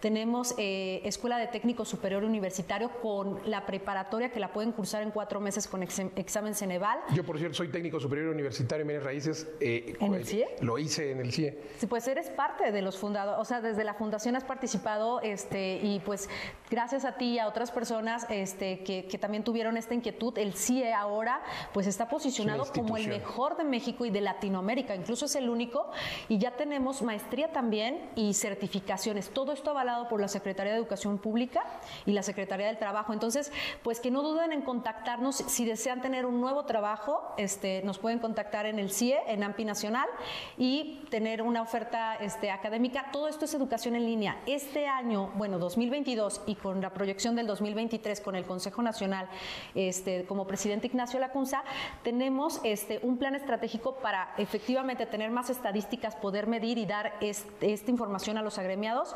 tenemos 0.00 0.54
eh, 0.58 1.00
Escuela 1.04 1.38
de 1.38 1.46
Técnico 1.46 1.84
Superior 1.84 2.24
Universitario 2.24 2.90
con 3.00 3.40
la 3.44 3.66
preparatoria 3.66 4.30
que 4.30 4.40
la 4.40 4.52
pueden 4.52 4.72
cursar 4.72 5.02
en 5.02 5.10
cuatro 5.10 5.40
meses 5.40 5.66
con 5.68 5.82
examen 5.82 6.54
Ceneval. 6.54 6.98
Yo, 7.14 7.24
por 7.24 7.38
cierto, 7.38 7.56
soy 7.56 7.68
técnico 7.68 8.00
superior 8.00 8.28
universitario 8.28 8.82
en 8.82 8.88
bienes 8.88 9.04
raíces. 9.04 9.48
Eh, 9.60 9.96
¿En 10.00 10.14
el 10.14 10.26
CIE? 10.26 10.46
Lo 10.60 10.78
hice 10.78 11.12
en 11.12 11.20
el 11.20 11.32
CIE. 11.32 11.58
Sí, 11.78 11.86
pues 11.86 12.06
eres 12.08 12.28
parte 12.28 12.72
de 12.72 12.82
los 12.82 12.98
fundadores, 12.98 13.40
o 13.40 13.44
sea, 13.44 13.60
desde 13.60 13.84
la 13.84 13.94
fundación 13.94 14.36
has 14.36 14.44
participado 14.44 15.20
este, 15.20 15.80
y 15.82 16.00
pues 16.00 16.28
gracias 16.70 17.04
a 17.04 17.16
ti 17.16 17.34
y 17.34 17.38
a 17.38 17.48
otras 17.48 17.70
personas 17.70 18.26
este, 18.30 18.82
que, 18.82 19.06
que 19.06 19.18
también 19.18 19.44
tuvieron 19.44 19.76
esta 19.76 19.94
inquietud, 19.94 20.36
el 20.38 20.54
CIE 20.54 20.92
ahora 20.92 21.42
pues 21.72 21.86
está 21.86 22.08
posicionado 22.08 22.64
como 22.72 22.96
el 22.96 23.08
mejor 23.08 23.56
de 23.56 23.64
México 23.64 24.04
y 24.04 24.10
de 24.10 24.20
Latinoamérica, 24.20 24.94
incluso 24.94 25.26
es 25.26 25.34
el 25.36 25.48
único 25.48 25.90
y 26.28 26.38
ya 26.38 26.56
tenemos 26.56 27.02
maestría 27.02 27.52
también 27.52 28.10
y 28.14 28.34
certificaciones. 28.34 29.30
Todo 29.30 29.52
avalado 29.68 30.08
por 30.08 30.18
la 30.20 30.28
Secretaría 30.28 30.72
de 30.72 30.78
Educación 30.78 31.18
Pública 31.18 31.62
y 32.06 32.12
la 32.12 32.22
Secretaría 32.22 32.68
del 32.68 32.78
Trabajo. 32.78 33.12
Entonces, 33.12 33.52
pues 33.82 34.00
que 34.00 34.10
no 34.10 34.22
duden 34.22 34.52
en 34.52 34.62
contactarnos 34.62 35.36
si 35.36 35.66
desean 35.66 36.00
tener 36.00 36.24
un 36.24 36.40
nuevo 36.40 36.64
trabajo, 36.64 37.34
este, 37.36 37.82
nos 37.82 37.98
pueden 37.98 38.18
contactar 38.18 38.64
en 38.64 38.78
el 38.78 38.90
CIE, 38.90 39.18
en 39.26 39.42
AMPI 39.42 39.66
Nacional 39.66 40.08
y 40.56 41.04
tener 41.10 41.42
una 41.42 41.60
oferta 41.60 42.16
este, 42.16 42.50
académica. 42.50 43.10
Todo 43.12 43.28
esto 43.28 43.44
es 43.44 43.52
educación 43.52 43.96
en 43.96 44.06
línea. 44.06 44.38
Este 44.46 44.86
año, 44.86 45.30
bueno, 45.34 45.58
2022 45.58 46.42
y 46.46 46.54
con 46.54 46.80
la 46.80 46.90
proyección 46.90 47.36
del 47.36 47.46
2023 47.46 48.20
con 48.20 48.36
el 48.36 48.44
Consejo 48.44 48.80
Nacional, 48.80 49.28
este, 49.74 50.24
como 50.24 50.46
presidente 50.46 50.86
Ignacio 50.86 51.20
Lacunza, 51.20 51.62
tenemos 52.02 52.60
este, 52.64 53.00
un 53.02 53.18
plan 53.18 53.34
estratégico 53.34 53.96
para 53.96 54.32
efectivamente 54.38 55.06
tener 55.06 55.30
más 55.30 55.50
estadísticas, 55.50 56.16
poder 56.16 56.46
medir 56.46 56.78
y 56.78 56.86
dar 56.86 57.14
esta 57.20 57.90
información 57.90 58.38
a 58.38 58.42
los 58.42 58.58
agremiados 58.58 59.14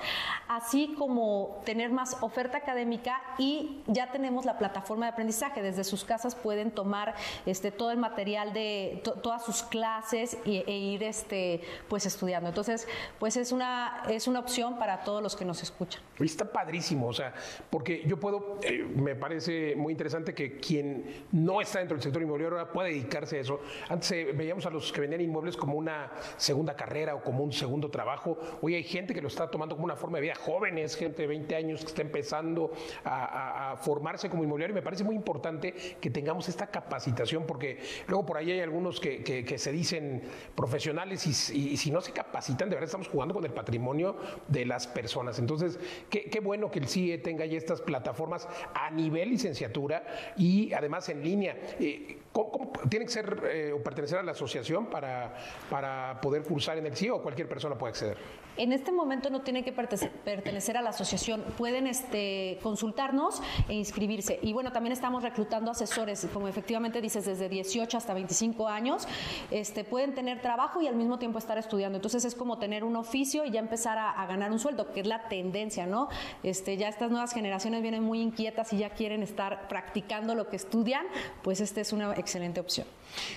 así 0.48 0.94
como 0.98 1.62
tener 1.64 1.90
más 1.90 2.16
oferta 2.20 2.58
académica 2.58 3.20
y 3.38 3.82
ya 3.86 4.10
tenemos 4.10 4.44
la 4.44 4.58
plataforma 4.58 5.06
de 5.06 5.12
aprendizaje. 5.12 5.62
Desde 5.62 5.84
sus 5.84 6.04
casas 6.04 6.34
pueden 6.34 6.70
tomar 6.70 7.14
este, 7.46 7.70
todo 7.70 7.90
el 7.90 7.98
material 7.98 8.52
de 8.52 9.02
todas 9.22 9.44
sus 9.44 9.62
clases 9.62 10.36
e, 10.44 10.70
ir 10.70 11.02
este, 11.02 11.60
pues, 11.88 12.06
estudiando. 12.06 12.48
Entonces, 12.48 12.86
pues 13.18 13.36
es 13.36 13.52
una, 13.52 14.02
es 14.08 14.28
una 14.28 14.40
opción 14.40 14.78
para 14.78 15.04
todos 15.04 15.22
los 15.22 15.36
que 15.36 15.44
nos 15.44 15.62
escuchan. 15.62 16.02
Está 16.18 16.50
padrísimo, 16.50 17.08
o 17.08 17.12
sea, 17.12 17.34
porque 17.70 18.02
yo 18.06 18.18
puedo, 18.18 18.58
eh, 18.62 18.84
me 18.84 19.14
parece 19.14 19.74
muy 19.76 19.92
interesante 19.92 20.34
que 20.34 20.58
quien 20.58 21.26
no 21.32 21.60
está 21.60 21.80
dentro 21.80 21.96
del 21.96 22.02
sector 22.02 22.22
inmobiliario 22.22 22.58
ahora 22.58 22.72
pueda 22.72 22.88
dedicarse 22.88 23.38
a 23.38 23.40
eso. 23.40 23.60
Antes 23.88 24.12
eh, 24.12 24.32
veíamos 24.34 24.66
a 24.66 24.70
los 24.70 24.92
que 24.92 25.00
vendían 25.00 25.20
inmuebles 25.20 25.56
como 25.56 25.74
una 25.74 26.12
segunda 26.36 26.76
carrera 26.76 27.14
o 27.14 27.22
como 27.22 27.42
un 27.42 27.52
segundo 27.52 27.90
trabajo. 27.90 28.38
Hoy 28.62 28.74
hay 28.74 28.84
gente 28.84 29.14
que 29.14 29.20
lo 29.20 29.28
está 29.28 29.50
tomando 29.50 29.74
como 29.74 29.84
una 29.84 29.96
forma 29.96 30.18
de 30.18 30.22
jóvenes, 30.34 30.96
gente 30.96 31.22
de 31.22 31.28
20 31.28 31.56
años 31.56 31.80
que 31.80 31.86
está 31.86 32.02
empezando 32.02 32.72
a, 33.04 33.76
formarse 33.82 34.30
como 34.30 34.44
inmobiliario. 34.44 34.72
Y 34.72 34.76
me 34.76 34.82
parece 34.82 35.04
muy 35.04 35.16
importante 35.16 35.74
que 36.00 36.10
tengamos 36.10 36.48
esta 36.48 36.68
capacitación, 36.68 37.44
porque 37.46 37.78
luego 38.06 38.24
por 38.24 38.36
ahí 38.38 38.52
hay 38.52 38.60
algunos 38.60 39.00
que, 39.00 39.54
se 39.58 39.72
dicen 39.72 40.22
profesionales 40.54 41.26
y, 41.26 41.76
si 41.76 41.90
no 41.90 42.00
se 42.00 42.12
capacitan, 42.12 42.68
de 42.70 42.76
verdad 42.76 42.86
estamos 42.86 43.08
jugando 43.08 43.34
con 43.34 43.44
el 43.44 43.52
patrimonio 43.52 44.16
de 44.48 44.64
las 44.64 44.86
personas. 44.86 45.38
Entonces, 45.38 45.78
qué, 46.08 46.40
bueno 46.40 46.70
que 46.70 46.78
el 46.78 46.88
CIE 46.88 47.18
tenga 47.18 47.44
ya 47.46 47.58
estas 47.58 47.80
plataformas 47.80 48.48
a 48.74 48.90
nivel 48.90 49.30
licenciatura 49.30 50.04
y 50.36 50.72
además 50.72 51.08
en 51.08 51.22
línea. 51.22 51.56
Eh, 51.80 52.18
¿Cómo, 52.34 52.72
tiene 52.88 53.04
que 53.04 53.12
ser 53.12 53.48
eh, 53.48 53.72
o 53.72 53.80
pertenecer 53.80 54.18
a 54.18 54.22
la 54.24 54.32
asociación 54.32 54.86
para, 54.86 55.36
para 55.70 56.20
poder 56.20 56.42
cursar 56.42 56.76
en 56.78 56.86
el 56.86 56.96
CIE 56.96 57.12
o 57.12 57.22
cualquier 57.22 57.48
persona 57.48 57.78
puede 57.78 57.90
acceder? 57.90 58.18
En 58.56 58.72
este 58.72 58.92
momento 58.92 59.30
no 59.30 59.42
tiene 59.42 59.64
que 59.64 59.72
pertenecer 59.72 60.76
a 60.76 60.82
la 60.82 60.90
asociación, 60.90 61.42
pueden 61.58 61.88
este, 61.88 62.60
consultarnos 62.62 63.42
e 63.68 63.74
inscribirse. 63.74 64.38
Y 64.42 64.52
bueno, 64.52 64.70
también 64.70 64.92
estamos 64.92 65.24
reclutando 65.24 65.72
asesores, 65.72 66.28
como 66.32 66.46
efectivamente 66.46 67.00
dices, 67.00 67.24
desde 67.24 67.48
18 67.48 67.98
hasta 67.98 68.14
25 68.14 68.68
años, 68.68 69.08
este, 69.50 69.82
pueden 69.82 70.14
tener 70.14 70.40
trabajo 70.40 70.80
y 70.80 70.86
al 70.86 70.94
mismo 70.94 71.18
tiempo 71.18 71.38
estar 71.38 71.58
estudiando. 71.58 71.98
Entonces 71.98 72.24
es 72.24 72.36
como 72.36 72.58
tener 72.58 72.84
un 72.84 72.94
oficio 72.94 73.44
y 73.44 73.50
ya 73.50 73.58
empezar 73.58 73.98
a, 73.98 74.24
ganar 74.26 74.52
un 74.52 74.60
sueldo, 74.60 74.92
que 74.92 75.00
es 75.00 75.06
la 75.06 75.28
tendencia, 75.28 75.86
¿no? 75.86 76.08
Este, 76.44 76.76
ya 76.76 76.88
estas 76.88 77.10
nuevas 77.10 77.32
generaciones 77.32 77.82
vienen 77.82 78.04
muy 78.04 78.20
inquietas 78.20 78.72
y 78.72 78.78
ya 78.78 78.90
quieren 78.90 79.24
estar 79.24 79.66
practicando 79.66 80.36
lo 80.36 80.48
que 80.48 80.56
estudian, 80.56 81.06
pues 81.42 81.60
esta 81.60 81.80
es 81.80 81.92
una 81.92 82.14
excelente 82.24 82.60
opción. 82.60 82.86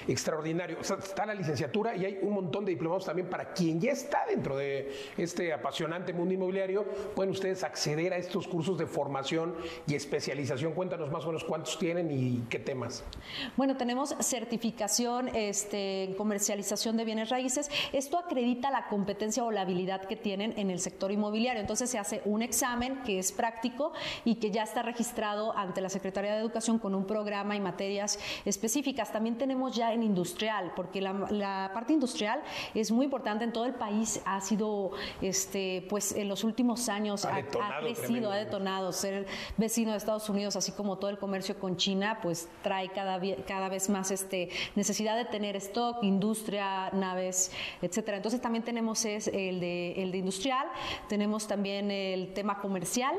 Extraordinario. 0.08 0.78
está 0.80 1.26
la 1.26 1.34
licenciatura 1.34 1.96
y 1.96 2.06
hay 2.06 2.20
un 2.22 2.34
montón 2.34 2.66
de 2.66 2.72
diplomados 2.72 3.06
también 3.06 3.30
para 3.30 3.54
quien 3.54 3.80
ya 3.80 3.92
está 3.92 4.26
dentro 4.28 4.58
de 4.58 4.92
este 5.18 5.54
apasionante 5.54 6.14
mundo 6.14 6.34
inmobiliario. 6.34 6.84
Pueden 7.16 7.32
ustedes 7.32 7.64
acceder 7.64 8.14
a 8.14 8.18
estos 8.18 8.48
cursos 8.48 8.78
de 8.78 8.86
formación 8.86 9.56
y 9.88 9.96
especialización. 9.96 10.74
Cuéntanos 10.74 11.12
más 11.12 11.24
o 11.24 11.28
menos 11.28 11.44
cuántos 11.44 11.78
tienen 11.78 12.10
y 12.12 12.44
qué 12.50 12.60
temas. 12.60 13.04
Bueno, 13.56 13.78
tenemos 13.78 14.16
certificación 14.20 15.30
este, 15.36 16.04
en 16.04 16.14
comercialización 16.16 16.98
de 16.98 17.06
bienes 17.06 17.30
raíces. 17.30 17.70
Esto 17.94 18.18
acredita 18.18 18.72
la 18.72 18.88
competencia 18.88 19.44
o 19.44 19.52
la 19.52 19.62
habilidad 19.62 20.06
que 20.06 20.16
tienen 20.16 20.54
en 20.58 20.70
el 20.70 20.80
sector 20.80 21.12
inmobiliario. 21.12 21.62
Entonces 21.62 21.90
se 21.90 22.00
hace 22.00 22.22
un 22.26 22.42
examen 22.42 23.02
que 23.04 23.20
es 23.20 23.32
práctico 23.32 23.94
y 24.26 24.36
que 24.36 24.52
ya 24.52 24.64
está 24.64 24.82
registrado 24.82 25.56
ante 25.58 25.82
la 25.82 25.90
Secretaría 25.90 26.34
de 26.34 26.40
Educación 26.40 26.80
con 26.80 26.96
un 26.96 27.06
programa 27.06 27.56
y 27.56 27.60
materias 27.60 28.20
específicas. 28.46 29.12
También 29.12 29.38
tenemos 29.38 29.67
ya 29.70 29.94
en 29.94 30.04
industrial, 30.04 30.74
porque 30.76 31.02
la, 31.02 31.72
parte 31.74 31.94
industrial 31.94 32.42
es 32.74 32.92
muy 32.92 33.06
importante 33.06 33.44
en 33.44 33.54
todo 33.54 33.66
el 33.66 33.74
país, 33.74 34.22
ha 34.26 34.42
sido, 34.42 34.92
este, 35.22 35.86
pues 35.90 36.12
en 36.14 36.28
los 36.28 36.44
últimos 36.44 36.90
años 36.90 37.26
ha, 37.26 37.44
crecido, 37.80 38.32
ha 38.32 38.38
detonado. 38.38 38.92
Ser 38.92 39.28
vecino 39.58 39.92
de 39.92 39.98
Estados 39.98 40.30
Unidos, 40.30 40.56
así 40.56 40.72
como 40.72 40.98
todo 40.98 41.10
el 41.10 41.18
comercio 41.18 41.60
con 41.60 41.78
China, 41.78 42.20
pues 42.22 42.50
trae 42.62 42.90
cada, 42.90 43.20
cada 43.46 43.70
vez 43.70 43.90
más 43.90 44.12
este, 44.12 44.50
necesidad 44.76 45.16
de 45.18 45.26
tener 45.26 45.56
stock, 45.58 46.04
industria, 46.04 46.90
naves, 46.92 47.52
etcétera. 47.82 48.18
Entonces 48.18 48.42
también 48.42 48.64
tenemos 48.64 49.06
es 49.06 49.28
el 49.28 49.60
de, 49.60 49.94
el 50.02 50.12
de 50.12 50.18
industrial, 50.18 50.68
tenemos 51.10 51.48
también 51.48 51.92
el 51.92 52.34
tema 52.34 52.60
comercial, 52.60 53.16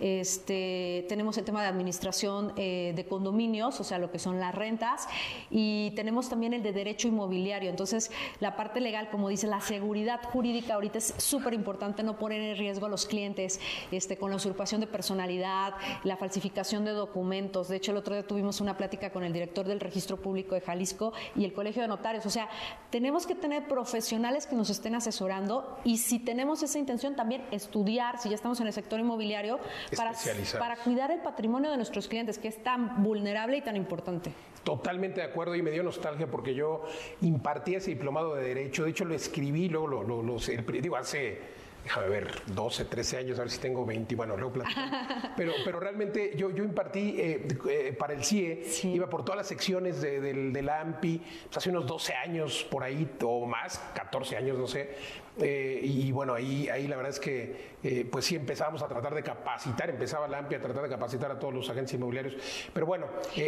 este, 0.00 1.06
tenemos 1.08 1.36
el 1.38 1.44
tema 1.44 1.62
de 1.62 1.68
administración 1.68 2.52
eh, 2.56 2.92
de 2.94 3.06
condominios, 3.06 3.80
o 3.80 3.84
sea, 3.84 3.98
lo 3.98 4.10
que 4.10 4.18
son 4.18 4.40
las 4.40 4.54
rentas, 4.54 5.08
y 5.50 5.71
y 5.72 5.90
tenemos 5.92 6.28
también 6.28 6.52
el 6.52 6.62
de 6.62 6.72
derecho 6.72 7.08
inmobiliario. 7.08 7.70
Entonces, 7.70 8.10
la 8.40 8.56
parte 8.56 8.80
legal, 8.80 9.08
como 9.10 9.28
dice, 9.28 9.46
la 9.46 9.60
seguridad 9.60 10.20
jurídica 10.22 10.74
ahorita 10.74 10.98
es 10.98 11.14
súper 11.16 11.54
importante 11.54 12.02
no 12.02 12.18
poner 12.18 12.40
en 12.42 12.56
riesgo 12.56 12.86
a 12.86 12.88
los 12.88 13.06
clientes 13.06 13.60
este, 13.90 14.16
con 14.16 14.30
la 14.30 14.36
usurpación 14.36 14.80
de 14.80 14.86
personalidad, 14.86 15.74
la 16.04 16.16
falsificación 16.16 16.84
de 16.84 16.92
documentos. 16.92 17.68
De 17.68 17.76
hecho, 17.76 17.92
el 17.92 17.98
otro 17.98 18.14
día 18.14 18.26
tuvimos 18.26 18.60
una 18.60 18.76
plática 18.76 19.10
con 19.10 19.24
el 19.24 19.32
director 19.32 19.66
del 19.66 19.80
Registro 19.80 20.18
Público 20.18 20.54
de 20.54 20.60
Jalisco 20.60 21.12
y 21.34 21.44
el 21.44 21.52
Colegio 21.52 21.82
de 21.82 21.88
Notarios. 21.88 22.26
O 22.26 22.30
sea, 22.30 22.48
tenemos 22.90 23.26
que 23.26 23.34
tener 23.34 23.66
profesionales 23.66 24.46
que 24.46 24.56
nos 24.56 24.68
estén 24.68 24.94
asesorando 24.94 25.78
y 25.84 25.98
si 25.98 26.18
tenemos 26.18 26.62
esa 26.62 26.78
intención 26.78 27.16
también 27.16 27.44
estudiar, 27.50 28.18
si 28.18 28.28
ya 28.28 28.34
estamos 28.34 28.60
en 28.60 28.66
el 28.66 28.72
sector 28.72 29.00
inmobiliario, 29.00 29.58
para, 29.96 30.12
para 30.58 30.76
cuidar 30.76 31.10
el 31.10 31.20
patrimonio 31.20 31.70
de 31.70 31.76
nuestros 31.76 32.08
clientes, 32.08 32.38
que 32.38 32.48
es 32.48 32.62
tan 32.62 33.02
vulnerable 33.02 33.56
y 33.56 33.62
tan 33.62 33.76
importante. 33.76 34.32
Totalmente 34.64 35.20
de 35.20 35.26
acuerdo 35.26 35.56
y 35.56 35.62
me 35.62 35.70
dio 35.70 35.82
nostalgia 35.82 36.30
porque 36.30 36.54
yo 36.54 36.84
impartí 37.20 37.74
ese 37.74 37.90
diplomado 37.90 38.34
de 38.34 38.44
Derecho. 38.44 38.84
De 38.84 38.90
hecho, 38.90 39.04
lo 39.04 39.14
escribí, 39.14 39.68
luego 39.68 39.88
lo, 39.88 40.02
lo, 40.02 40.22
lo 40.22 40.38
digo, 40.80 40.96
hace 40.96 41.61
déjame 41.84 42.08
ver, 42.08 42.42
12, 42.46 42.84
13 42.84 43.16
años, 43.18 43.38
a 43.38 43.42
ver 43.42 43.50
si 43.50 43.58
tengo 43.58 43.84
20, 43.84 44.14
bueno, 44.14 44.36
luego 44.36 44.52
Pero, 45.36 45.52
pero 45.64 45.80
realmente 45.80 46.32
yo, 46.36 46.50
yo 46.50 46.62
impartí 46.64 47.16
eh, 47.18 47.48
eh, 47.68 47.96
para 47.98 48.14
el 48.14 48.24
CIE, 48.24 48.64
iba 48.84 49.08
por 49.08 49.24
todas 49.24 49.38
las 49.38 49.46
secciones 49.46 50.00
de, 50.00 50.62
la 50.62 50.80
AMPI, 50.80 51.18
pues 51.18 51.56
hace 51.56 51.70
unos 51.70 51.86
12 51.86 52.14
años 52.14 52.66
por 52.70 52.84
ahí, 52.84 53.08
o 53.22 53.46
más, 53.46 53.78
14 53.94 54.36
años, 54.36 54.58
no 54.58 54.66
sé. 54.66 54.96
Eh, 55.40 55.80
y, 55.82 56.12
bueno, 56.12 56.34
ahí, 56.34 56.68
ahí 56.68 56.86
la 56.86 56.96
verdad 56.96 57.10
es 57.10 57.20
que 57.20 57.72
pues 58.10 58.26
sí 58.26 58.36
empezábamos 58.36 58.82
a 58.82 58.86
tratar 58.88 59.14
de 59.14 59.22
capacitar, 59.22 59.90
empezaba 59.90 60.28
la 60.28 60.38
AMPI 60.38 60.54
a 60.56 60.60
tratar 60.60 60.82
de 60.84 60.88
capacitar 60.88 61.30
a 61.32 61.38
todos 61.38 61.54
los 61.54 61.68
agentes 61.68 61.94
inmobiliarios. 61.94 62.36
Pero 62.72 62.86
bueno, 62.86 63.06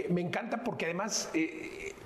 me 0.09 0.21
encanta 0.21 0.65
porque 0.65 0.87
además, 0.87 1.31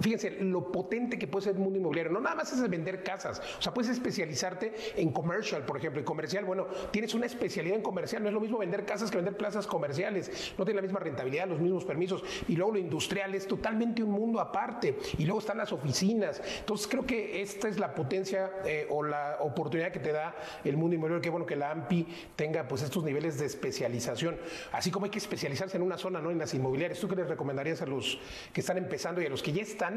fíjense, 0.01 0.31
lo 0.31 0.71
potente 0.73 1.19
que 1.19 1.27
puede 1.27 1.45
ser 1.45 1.55
el 1.55 1.61
mundo 1.61 1.79
inmobiliario, 1.79 2.13
no 2.13 2.21
nada 2.21 2.37
más 2.37 2.53
es 2.53 2.69
vender 2.69 3.03
casas, 3.03 3.41
o 3.59 3.63
sea, 3.63 3.73
puedes 3.73 3.91
especializarte 3.91 4.75
en 4.97 5.13
commercial, 5.13 5.65
por 5.65 5.77
ejemplo, 5.77 6.05
comercial, 6.05 6.45
bueno, 6.45 6.67
tienes 6.91 7.15
una 7.15 7.27
especialidad 7.27 7.77
en 7.77 7.83
comercial, 7.83 8.23
no 8.23 8.29
es 8.29 8.35
lo 8.35 8.41
mismo 8.41 8.59
vender 8.59 8.85
casas 8.85 9.11
que 9.11 9.17
vender 9.17 9.37
plazas 9.37 9.67
comerciales, 9.67 10.55
no 10.57 10.65
tiene 10.65 10.81
la 10.81 10.83
misma 10.83 11.01
rentabilidad, 11.01 11.49
los 11.49 11.61
mismos 11.61 11.85
permisos, 11.85 12.23
y 12.49 12.57
luego 12.57 12.73
lo 12.73 12.79
industrial 12.79 13.35
es 13.35 13.47
totalmente 13.47 14.03
un 14.03 14.11
mundo 14.11 14.41
aparte, 14.41 14.99
y 15.19 15.25
luego 15.25 15.41
están 15.41 15.59
las 15.59 15.73
oficinas. 15.73 16.41
Entonces 16.61 16.87
creo 16.87 17.07
que 17.07 17.43
esta 17.43 17.69
es 17.69 17.79
la 17.79 17.95
potencia 17.95 18.51
eh, 18.65 18.87
o 18.91 19.03
la 19.03 19.39
oportunidad 19.41 19.93
que 19.93 20.01
te 20.01 20.13
da 20.13 20.35
el 20.65 20.77
mundo 20.77 20.95
inmobiliario, 20.95 21.23
que 21.23 21.31
bueno 21.31 21.47
que 21.47 21.57
la 21.57 21.71
AMPI 21.71 22.07
tenga 22.37 22.67
pues 22.69 22.83
estos 22.83 23.05
niveles 23.05 23.39
de 23.39 23.47
especialización, 23.47 24.37
así 24.73 24.91
como 24.91 25.07
hay 25.07 25.11
que 25.11 25.19
especializarse 25.19 25.77
en 25.77 25.83
una 25.83 25.99
zona, 25.99 26.21
no 26.21 26.31
en 26.31 26.39
las 26.39 26.55
inmobiliarias. 26.55 27.01
¿Tú 27.01 27.09
qué 27.09 27.17
les 27.17 27.29
recomendarías 27.29 27.83
a 27.83 27.87
los 27.87 28.19
que 28.53 28.61
están 28.61 28.79
empezando 28.79 29.21
y 29.21 29.27
a 29.27 29.29
los 29.29 29.43
que 29.43 29.53
ya 29.53 29.63
están 29.63 29.88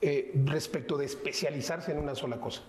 eh, 0.00 0.32
respecto 0.46 0.96
de 0.96 1.06
especializarse 1.06 1.92
en 1.92 1.98
una 1.98 2.14
sola 2.14 2.40
cosa? 2.40 2.62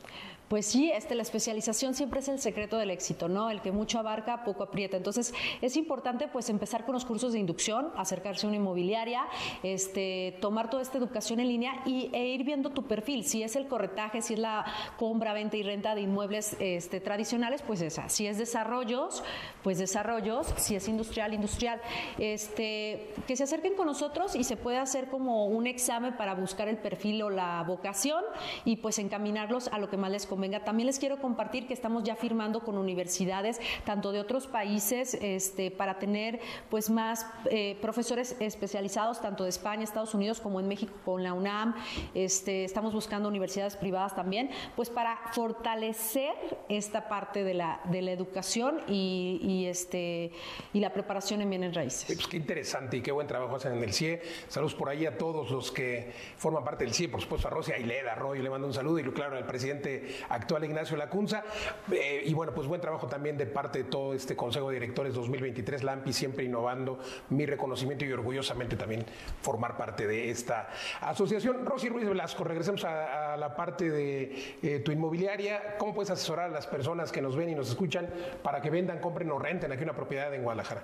Pues 0.47 0.65
sí, 0.65 0.91
este, 0.91 1.15
la 1.15 1.23
especialización 1.23 1.93
siempre 1.93 2.19
es 2.19 2.27
el 2.27 2.39
secreto 2.39 2.77
del 2.77 2.91
éxito, 2.91 3.27
¿no? 3.27 3.49
El 3.49 3.61
que 3.61 3.71
mucho 3.71 3.99
abarca, 3.99 4.43
poco 4.43 4.63
aprieta. 4.63 4.97
Entonces, 4.97 5.33
es 5.61 5.75
importante 5.77 6.27
pues 6.27 6.49
empezar 6.49 6.85
con 6.85 6.93
los 6.93 7.05
cursos 7.05 7.33
de 7.33 7.39
inducción, 7.39 7.91
acercarse 7.95 8.45
a 8.45 8.49
una 8.49 8.57
inmobiliaria, 8.57 9.25
este, 9.63 10.37
tomar 10.41 10.69
toda 10.69 10.83
esta 10.83 10.97
educación 10.97 11.39
en 11.39 11.47
línea 11.47 11.81
y, 11.85 12.09
e 12.13 12.27
ir 12.27 12.43
viendo 12.43 12.69
tu 12.69 12.83
perfil. 12.83 13.25
Si 13.25 13.41
es 13.41 13.55
el 13.55 13.67
corretaje, 13.67 14.21
si 14.21 14.35
es 14.35 14.39
la 14.39 14.65
compra, 14.97 15.33
venta 15.33 15.57
y 15.57 15.63
renta 15.63 15.95
de 15.95 16.01
inmuebles 16.01 16.55
este, 16.59 16.99
tradicionales, 16.99 17.61
pues 17.61 17.81
esa. 17.81 18.09
Si 18.09 18.27
es 18.27 18.37
desarrollos, 18.37 19.23
pues 19.63 19.79
desarrollos. 19.79 20.53
Si 20.57 20.75
es 20.75 20.87
industrial, 20.87 21.33
industrial. 21.33 21.81
Este, 22.19 23.13
que 23.27 23.35
se 23.35 23.43
acerquen 23.43 23.75
con 23.75 23.87
nosotros 23.87 24.35
y 24.35 24.43
se 24.43 24.57
puede 24.57 24.77
hacer 24.77 25.07
como 25.07 25.47
un 25.47 25.67
examen 25.67 26.15
para 26.15 26.35
buscar 26.35 26.67
el 26.67 26.77
perfil 26.77 27.23
o 27.23 27.29
la 27.29 27.63
vocación 27.63 28.23
y 28.65 28.77
pues 28.77 28.99
encaminarlos 28.99 29.67
a 29.69 29.79
lo 29.79 29.89
que 29.89 29.97
más 29.97 30.11
les 30.11 30.27
conviene 30.33 30.43
Venga, 30.43 30.65
También 30.65 30.87
les 30.87 30.99
quiero 30.99 31.21
compartir 31.21 31.67
que 31.67 31.73
estamos 31.73 32.03
ya 32.03 32.17
firmando 32.17 32.59
con 32.59 32.77
universidades, 32.77 33.61
tanto 33.85 34.11
de 34.11 34.19
otros 34.19 34.45
países, 34.45 35.13
este, 35.21 35.71
para 35.71 35.97
tener 35.97 36.41
pues 36.69 36.89
más 36.89 37.25
eh, 37.49 37.77
profesores 37.81 38.35
especializados, 38.41 39.21
tanto 39.21 39.45
de 39.45 39.49
España, 39.49 39.85
Estados 39.85 40.13
Unidos, 40.13 40.41
como 40.41 40.59
en 40.59 40.67
México 40.67 40.91
con 41.05 41.23
la 41.23 41.31
UNAM. 41.31 41.75
Este, 42.13 42.65
estamos 42.65 42.93
buscando 42.93 43.29
universidades 43.29 43.77
privadas 43.77 44.17
también, 44.17 44.49
pues 44.75 44.89
para 44.89 45.17
fortalecer 45.31 46.33
esta 46.67 47.07
parte 47.07 47.45
de 47.45 47.53
la, 47.53 47.79
de 47.85 48.01
la 48.01 48.11
educación 48.11 48.81
y, 48.89 49.65
este, 49.69 50.33
y 50.73 50.81
la 50.81 50.91
preparación 50.91 51.41
en 51.41 51.49
bienes 51.49 51.73
raíces. 51.73 52.03
Pues 52.13 52.27
qué 52.27 52.35
interesante 52.35 52.97
y 52.97 53.01
qué 53.01 53.13
buen 53.13 53.27
trabajo 53.27 53.55
hacen 53.55 53.77
en 53.77 53.81
el 53.81 53.93
CIE. 53.93 54.21
Saludos 54.49 54.75
por 54.75 54.89
ahí 54.89 55.05
a 55.05 55.17
todos 55.17 55.49
los 55.51 55.71
que 55.71 56.11
forman 56.35 56.65
parte 56.65 56.83
del 56.83 56.93
CIE, 56.93 57.07
por 57.07 57.21
supuesto 57.21 57.47
a 57.47 57.51
Rosy 57.51 57.71
Aileda, 57.71 58.13
Roy, 58.15 58.41
le 58.41 58.49
mando 58.49 58.67
un 58.67 58.73
saludo 58.73 58.99
y 58.99 59.03
claro 59.13 59.37
al 59.37 59.45
presidente 59.45 60.22
actual 60.29 60.63
Ignacio 60.63 60.97
Lacunza. 60.97 61.43
Eh, 61.91 62.23
y 62.25 62.33
bueno, 62.33 62.53
pues 62.53 62.67
buen 62.67 62.81
trabajo 62.81 63.07
también 63.07 63.37
de 63.37 63.45
parte 63.45 63.79
de 63.79 63.85
todo 63.85 64.13
este 64.13 64.35
Consejo 64.35 64.69
de 64.69 64.75
Directores 64.75 65.13
2023, 65.13 65.83
LAMPI 65.83 66.13
siempre 66.13 66.43
innovando, 66.43 66.99
mi 67.29 67.45
reconocimiento 67.45 68.05
y 68.05 68.11
orgullosamente 68.11 68.75
también 68.75 69.05
formar 69.41 69.77
parte 69.77 70.07
de 70.07 70.29
esta 70.29 70.69
asociación. 71.01 71.65
Rosy 71.65 71.89
Ruiz 71.89 72.07
Velasco, 72.07 72.43
regresemos 72.43 72.83
a, 72.85 73.37
la 73.37 73.55
parte 73.55 73.89
de 73.89 74.57
eh, 74.61 74.79
tu 74.79 74.91
inmobiliaria. 74.91 75.77
¿Cómo 75.77 75.93
puedes 75.93 76.11
asesorar 76.11 76.49
a 76.49 76.53
las 76.53 76.67
personas 76.67 77.11
que 77.11 77.21
nos 77.21 77.35
ven 77.35 77.49
y 77.49 77.55
nos 77.55 77.69
escuchan 77.69 78.07
para 78.41 78.61
que 78.61 78.69
vendan, 78.69 78.99
compren 78.99 79.31
o 79.31 79.39
renten 79.39 79.71
aquí 79.71 79.83
una 79.83 79.95
propiedad 79.95 80.33
en 80.33 80.43
Guadalajara? 80.43 80.83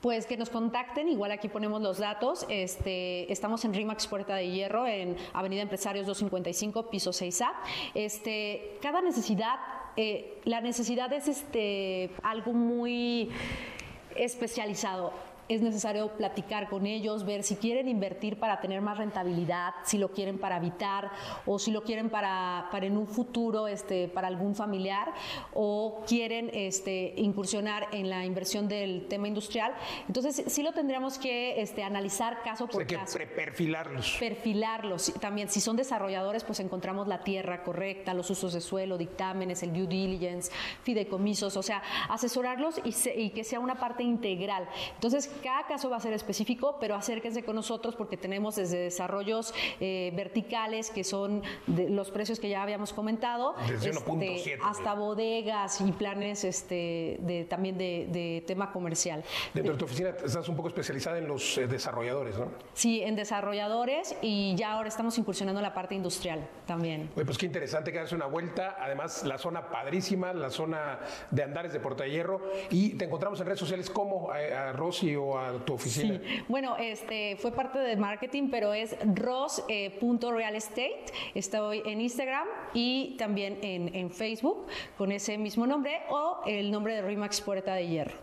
Pues 0.00 0.26
que 0.26 0.36
nos 0.36 0.50
contacten, 0.50 1.08
igual 1.08 1.32
aquí 1.32 1.48
ponemos 1.48 1.80
los 1.80 1.98
datos. 1.98 2.46
Este, 2.48 3.30
estamos 3.32 3.64
en 3.64 3.74
RIMAX 3.74 4.06
Puerta 4.06 4.36
de 4.36 4.48
Hierro, 4.48 4.86
en 4.86 5.16
Avenida 5.32 5.62
Empresarios 5.62 6.06
255, 6.06 6.90
piso 6.90 7.10
6A. 7.10 7.52
Este, 7.94 8.75
cada 8.80 9.00
necesidad, 9.00 9.56
eh, 9.96 10.40
la 10.44 10.60
necesidad 10.60 11.12
es 11.12 11.28
este, 11.28 12.10
algo 12.22 12.52
muy 12.52 13.30
especializado 14.14 15.12
es 15.48 15.62
necesario 15.62 16.08
platicar 16.16 16.68
con 16.68 16.86
ellos, 16.86 17.24
ver 17.24 17.42
si 17.42 17.56
quieren 17.56 17.88
invertir 17.88 18.38
para 18.38 18.60
tener 18.60 18.80
más 18.80 18.98
rentabilidad, 18.98 19.74
si 19.84 19.98
lo 19.98 20.10
quieren 20.10 20.38
para 20.38 20.56
habitar 20.56 21.10
o 21.44 21.58
si 21.58 21.70
lo 21.70 21.82
quieren 21.82 22.10
para, 22.10 22.68
para 22.70 22.86
en 22.86 22.96
un 22.96 23.06
futuro 23.06 23.68
este, 23.68 24.08
para 24.08 24.28
algún 24.28 24.54
familiar 24.54 25.12
o 25.54 26.02
quieren 26.06 26.50
este, 26.52 27.14
incursionar 27.16 27.88
en 27.92 28.10
la 28.10 28.24
inversión 28.24 28.68
del 28.68 29.06
tema 29.08 29.28
industrial. 29.28 29.74
Entonces 30.08 30.42
sí 30.46 30.62
lo 30.62 30.72
tendríamos 30.72 31.18
que 31.18 31.60
este, 31.60 31.82
analizar 31.82 32.42
caso 32.42 32.66
por 32.66 32.86
caso. 32.86 33.18
Que 33.18 33.26
perfilarlos. 33.26 34.16
Perfilarlos. 34.18 35.12
También 35.20 35.48
si 35.48 35.60
son 35.60 35.76
desarrolladores, 35.76 36.44
pues 36.44 36.60
encontramos 36.60 37.06
la 37.06 37.22
tierra 37.22 37.62
correcta, 37.62 38.14
los 38.14 38.30
usos 38.30 38.52
de 38.52 38.60
suelo, 38.60 38.98
dictámenes, 38.98 39.62
el 39.62 39.72
due 39.72 39.86
diligence, 39.86 40.50
fideicomisos, 40.82 41.56
o 41.56 41.62
sea, 41.62 41.82
asesorarlos 42.08 42.80
y, 42.84 42.94
y 43.16 43.30
que 43.30 43.44
sea 43.44 43.60
una 43.60 43.76
parte 43.76 44.02
integral. 44.02 44.68
Entonces, 44.94 45.30
cada 45.36 45.66
caso 45.66 45.90
va 45.90 45.96
a 45.96 46.00
ser 46.00 46.12
específico, 46.12 46.76
pero 46.80 46.94
acérquense 46.94 47.44
con 47.44 47.56
nosotros 47.56 47.94
porque 47.94 48.16
tenemos 48.16 48.56
desde 48.56 48.78
desarrollos 48.78 49.54
eh, 49.80 50.12
verticales, 50.14 50.90
que 50.90 51.04
son 51.04 51.42
los 51.66 52.10
precios 52.10 52.40
que 52.40 52.48
ya 52.48 52.62
habíamos 52.62 52.92
comentado, 52.92 53.54
este, 53.70 54.58
hasta 54.62 54.94
bodegas 54.94 55.80
y 55.80 55.92
planes 55.92 56.44
este, 56.44 57.18
de, 57.20 57.44
también 57.48 57.76
de, 57.78 58.42
tema 58.46 58.72
comercial. 58.72 59.24
Dentro 59.54 59.72
de 59.72 59.78
tu 59.78 59.84
oficina 59.84 60.10
estás 60.10 60.48
un 60.48 60.56
poco 60.56 60.68
especializada 60.68 61.18
en 61.18 61.28
los 61.28 61.58
eh, 61.58 61.66
desarrolladores, 61.66 62.38
¿no? 62.38 62.48
Sí, 62.74 63.02
en 63.02 63.16
desarrolladores 63.16 64.16
y 64.22 64.54
ya 64.56 64.72
ahora 64.72 64.88
estamos 64.88 65.18
incursionando 65.18 65.60
en 65.60 65.64
la 65.64 65.74
parte 65.74 65.94
industrial 65.94 66.48
también. 66.66 67.10
pues 67.14 67.38
qué 67.38 67.46
interesante 67.46 67.92
que 67.92 67.98
una 68.14 68.26
vuelta. 68.26 68.76
Además, 68.80 69.24
la 69.24 69.38
zona 69.38 69.68
padrísima, 69.68 70.32
la 70.32 70.50
zona 70.50 71.00
de 71.30 71.42
Andares 71.42 71.72
de 71.72 71.80
Porta 71.80 72.04
de 72.04 72.10
Hierro. 72.10 72.40
Y 72.70 72.90
te 72.90 73.06
encontramos 73.06 73.40
en 73.40 73.46
redes 73.46 73.58
sociales 73.58 73.90
como 73.90 74.30
a, 74.30 74.42
eh, 74.42 74.54
a 74.54 74.72
Rosy 74.72 75.16
o 75.16 75.25
a 75.38 75.64
tu 75.64 75.74
oficina? 75.74 76.20
Sí. 76.22 76.42
Bueno, 76.48 76.76
este 76.76 77.36
fue 77.36 77.52
parte 77.52 77.78
de 77.78 77.96
marketing, 77.96 78.48
pero 78.50 78.72
es 78.74 78.96
ros.realestate. 79.14 80.86
Eh, 80.86 81.04
Estoy 81.34 81.82
en 81.84 82.00
Instagram 82.00 82.46
y 82.74 83.16
también 83.18 83.58
en, 83.62 83.94
en 83.94 84.10
Facebook 84.10 84.66
con 84.98 85.12
ese 85.12 85.38
mismo 85.38 85.66
nombre 85.66 86.00
o 86.10 86.40
el 86.46 86.70
nombre 86.70 86.94
de 86.94 87.02
Rimax 87.02 87.40
Puerta 87.40 87.74
de 87.74 87.86
Hierro. 87.88 88.14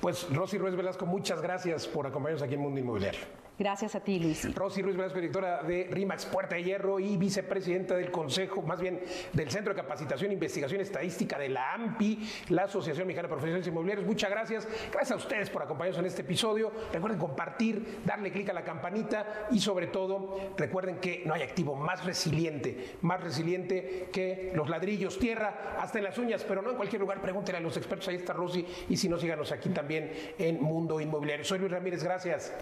Pues 0.00 0.32
Rosy 0.32 0.58
Ruiz 0.58 0.76
Velasco, 0.76 1.06
muchas 1.06 1.42
gracias 1.42 1.86
por 1.86 2.06
acompañarnos 2.06 2.42
aquí 2.42 2.54
en 2.54 2.60
Mundo 2.60 2.80
Inmobiliario. 2.80 3.20
Gracias 3.58 3.96
a 3.96 4.00
ti, 4.00 4.20
Luis. 4.20 4.54
Rosy 4.54 4.82
Ruiz 4.82 4.96
Velasco, 4.96 5.16
directora 5.16 5.64
de 5.64 5.88
RIMAX 5.90 6.26
Puerta 6.26 6.54
de 6.54 6.62
Hierro 6.62 7.00
y 7.00 7.16
vicepresidenta 7.16 7.96
del 7.96 8.12
Consejo, 8.12 8.62
más 8.62 8.80
bien 8.80 9.00
del 9.32 9.50
Centro 9.50 9.74
de 9.74 9.80
Capacitación 9.80 10.30
e 10.30 10.34
Investigación 10.34 10.80
Estadística 10.80 11.36
de 11.36 11.48
la 11.48 11.74
AMPI, 11.74 12.20
la 12.50 12.64
Asociación 12.64 13.08
Mexicana 13.08 13.26
de 13.26 13.32
Profesionales 13.32 13.66
Inmobiliarios. 13.66 14.06
Muchas 14.06 14.30
gracias. 14.30 14.68
Gracias 14.92 15.10
a 15.10 15.16
ustedes 15.16 15.50
por 15.50 15.64
acompañarnos 15.64 15.98
en 15.98 16.06
este 16.06 16.22
episodio. 16.22 16.70
Recuerden 16.92 17.18
compartir, 17.18 17.98
darle 18.04 18.30
clic 18.30 18.48
a 18.48 18.52
la 18.52 18.62
campanita 18.62 19.48
y 19.50 19.58
sobre 19.58 19.88
todo 19.88 20.52
recuerden 20.56 20.98
que 21.00 21.24
no 21.26 21.34
hay 21.34 21.42
activo 21.42 21.74
más 21.74 22.04
resiliente, 22.04 22.94
más 23.02 23.20
resiliente 23.20 24.08
que 24.12 24.52
los 24.54 24.68
ladrillos, 24.68 25.18
tierra, 25.18 25.74
hasta 25.80 25.98
en 25.98 26.04
las 26.04 26.16
uñas, 26.16 26.44
pero 26.46 26.62
no 26.62 26.70
en 26.70 26.76
cualquier 26.76 27.00
lugar. 27.00 27.20
Pregúntenle 27.20 27.58
a 27.58 27.60
los 27.60 27.76
expertos. 27.76 28.06
Ahí 28.06 28.14
está 28.14 28.32
Rosy 28.32 28.64
y 28.88 28.96
si 28.96 29.08
no, 29.08 29.18
síganos 29.18 29.50
aquí 29.50 29.70
también 29.70 30.12
en 30.38 30.62
Mundo 30.62 31.00
Inmobiliario. 31.00 31.44
Soy 31.44 31.58
Luis 31.58 31.72
Ramírez. 31.72 32.04
Gracias. 32.04 32.52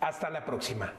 Hasta 0.00 0.30
la 0.30 0.44
próxima. 0.44 0.92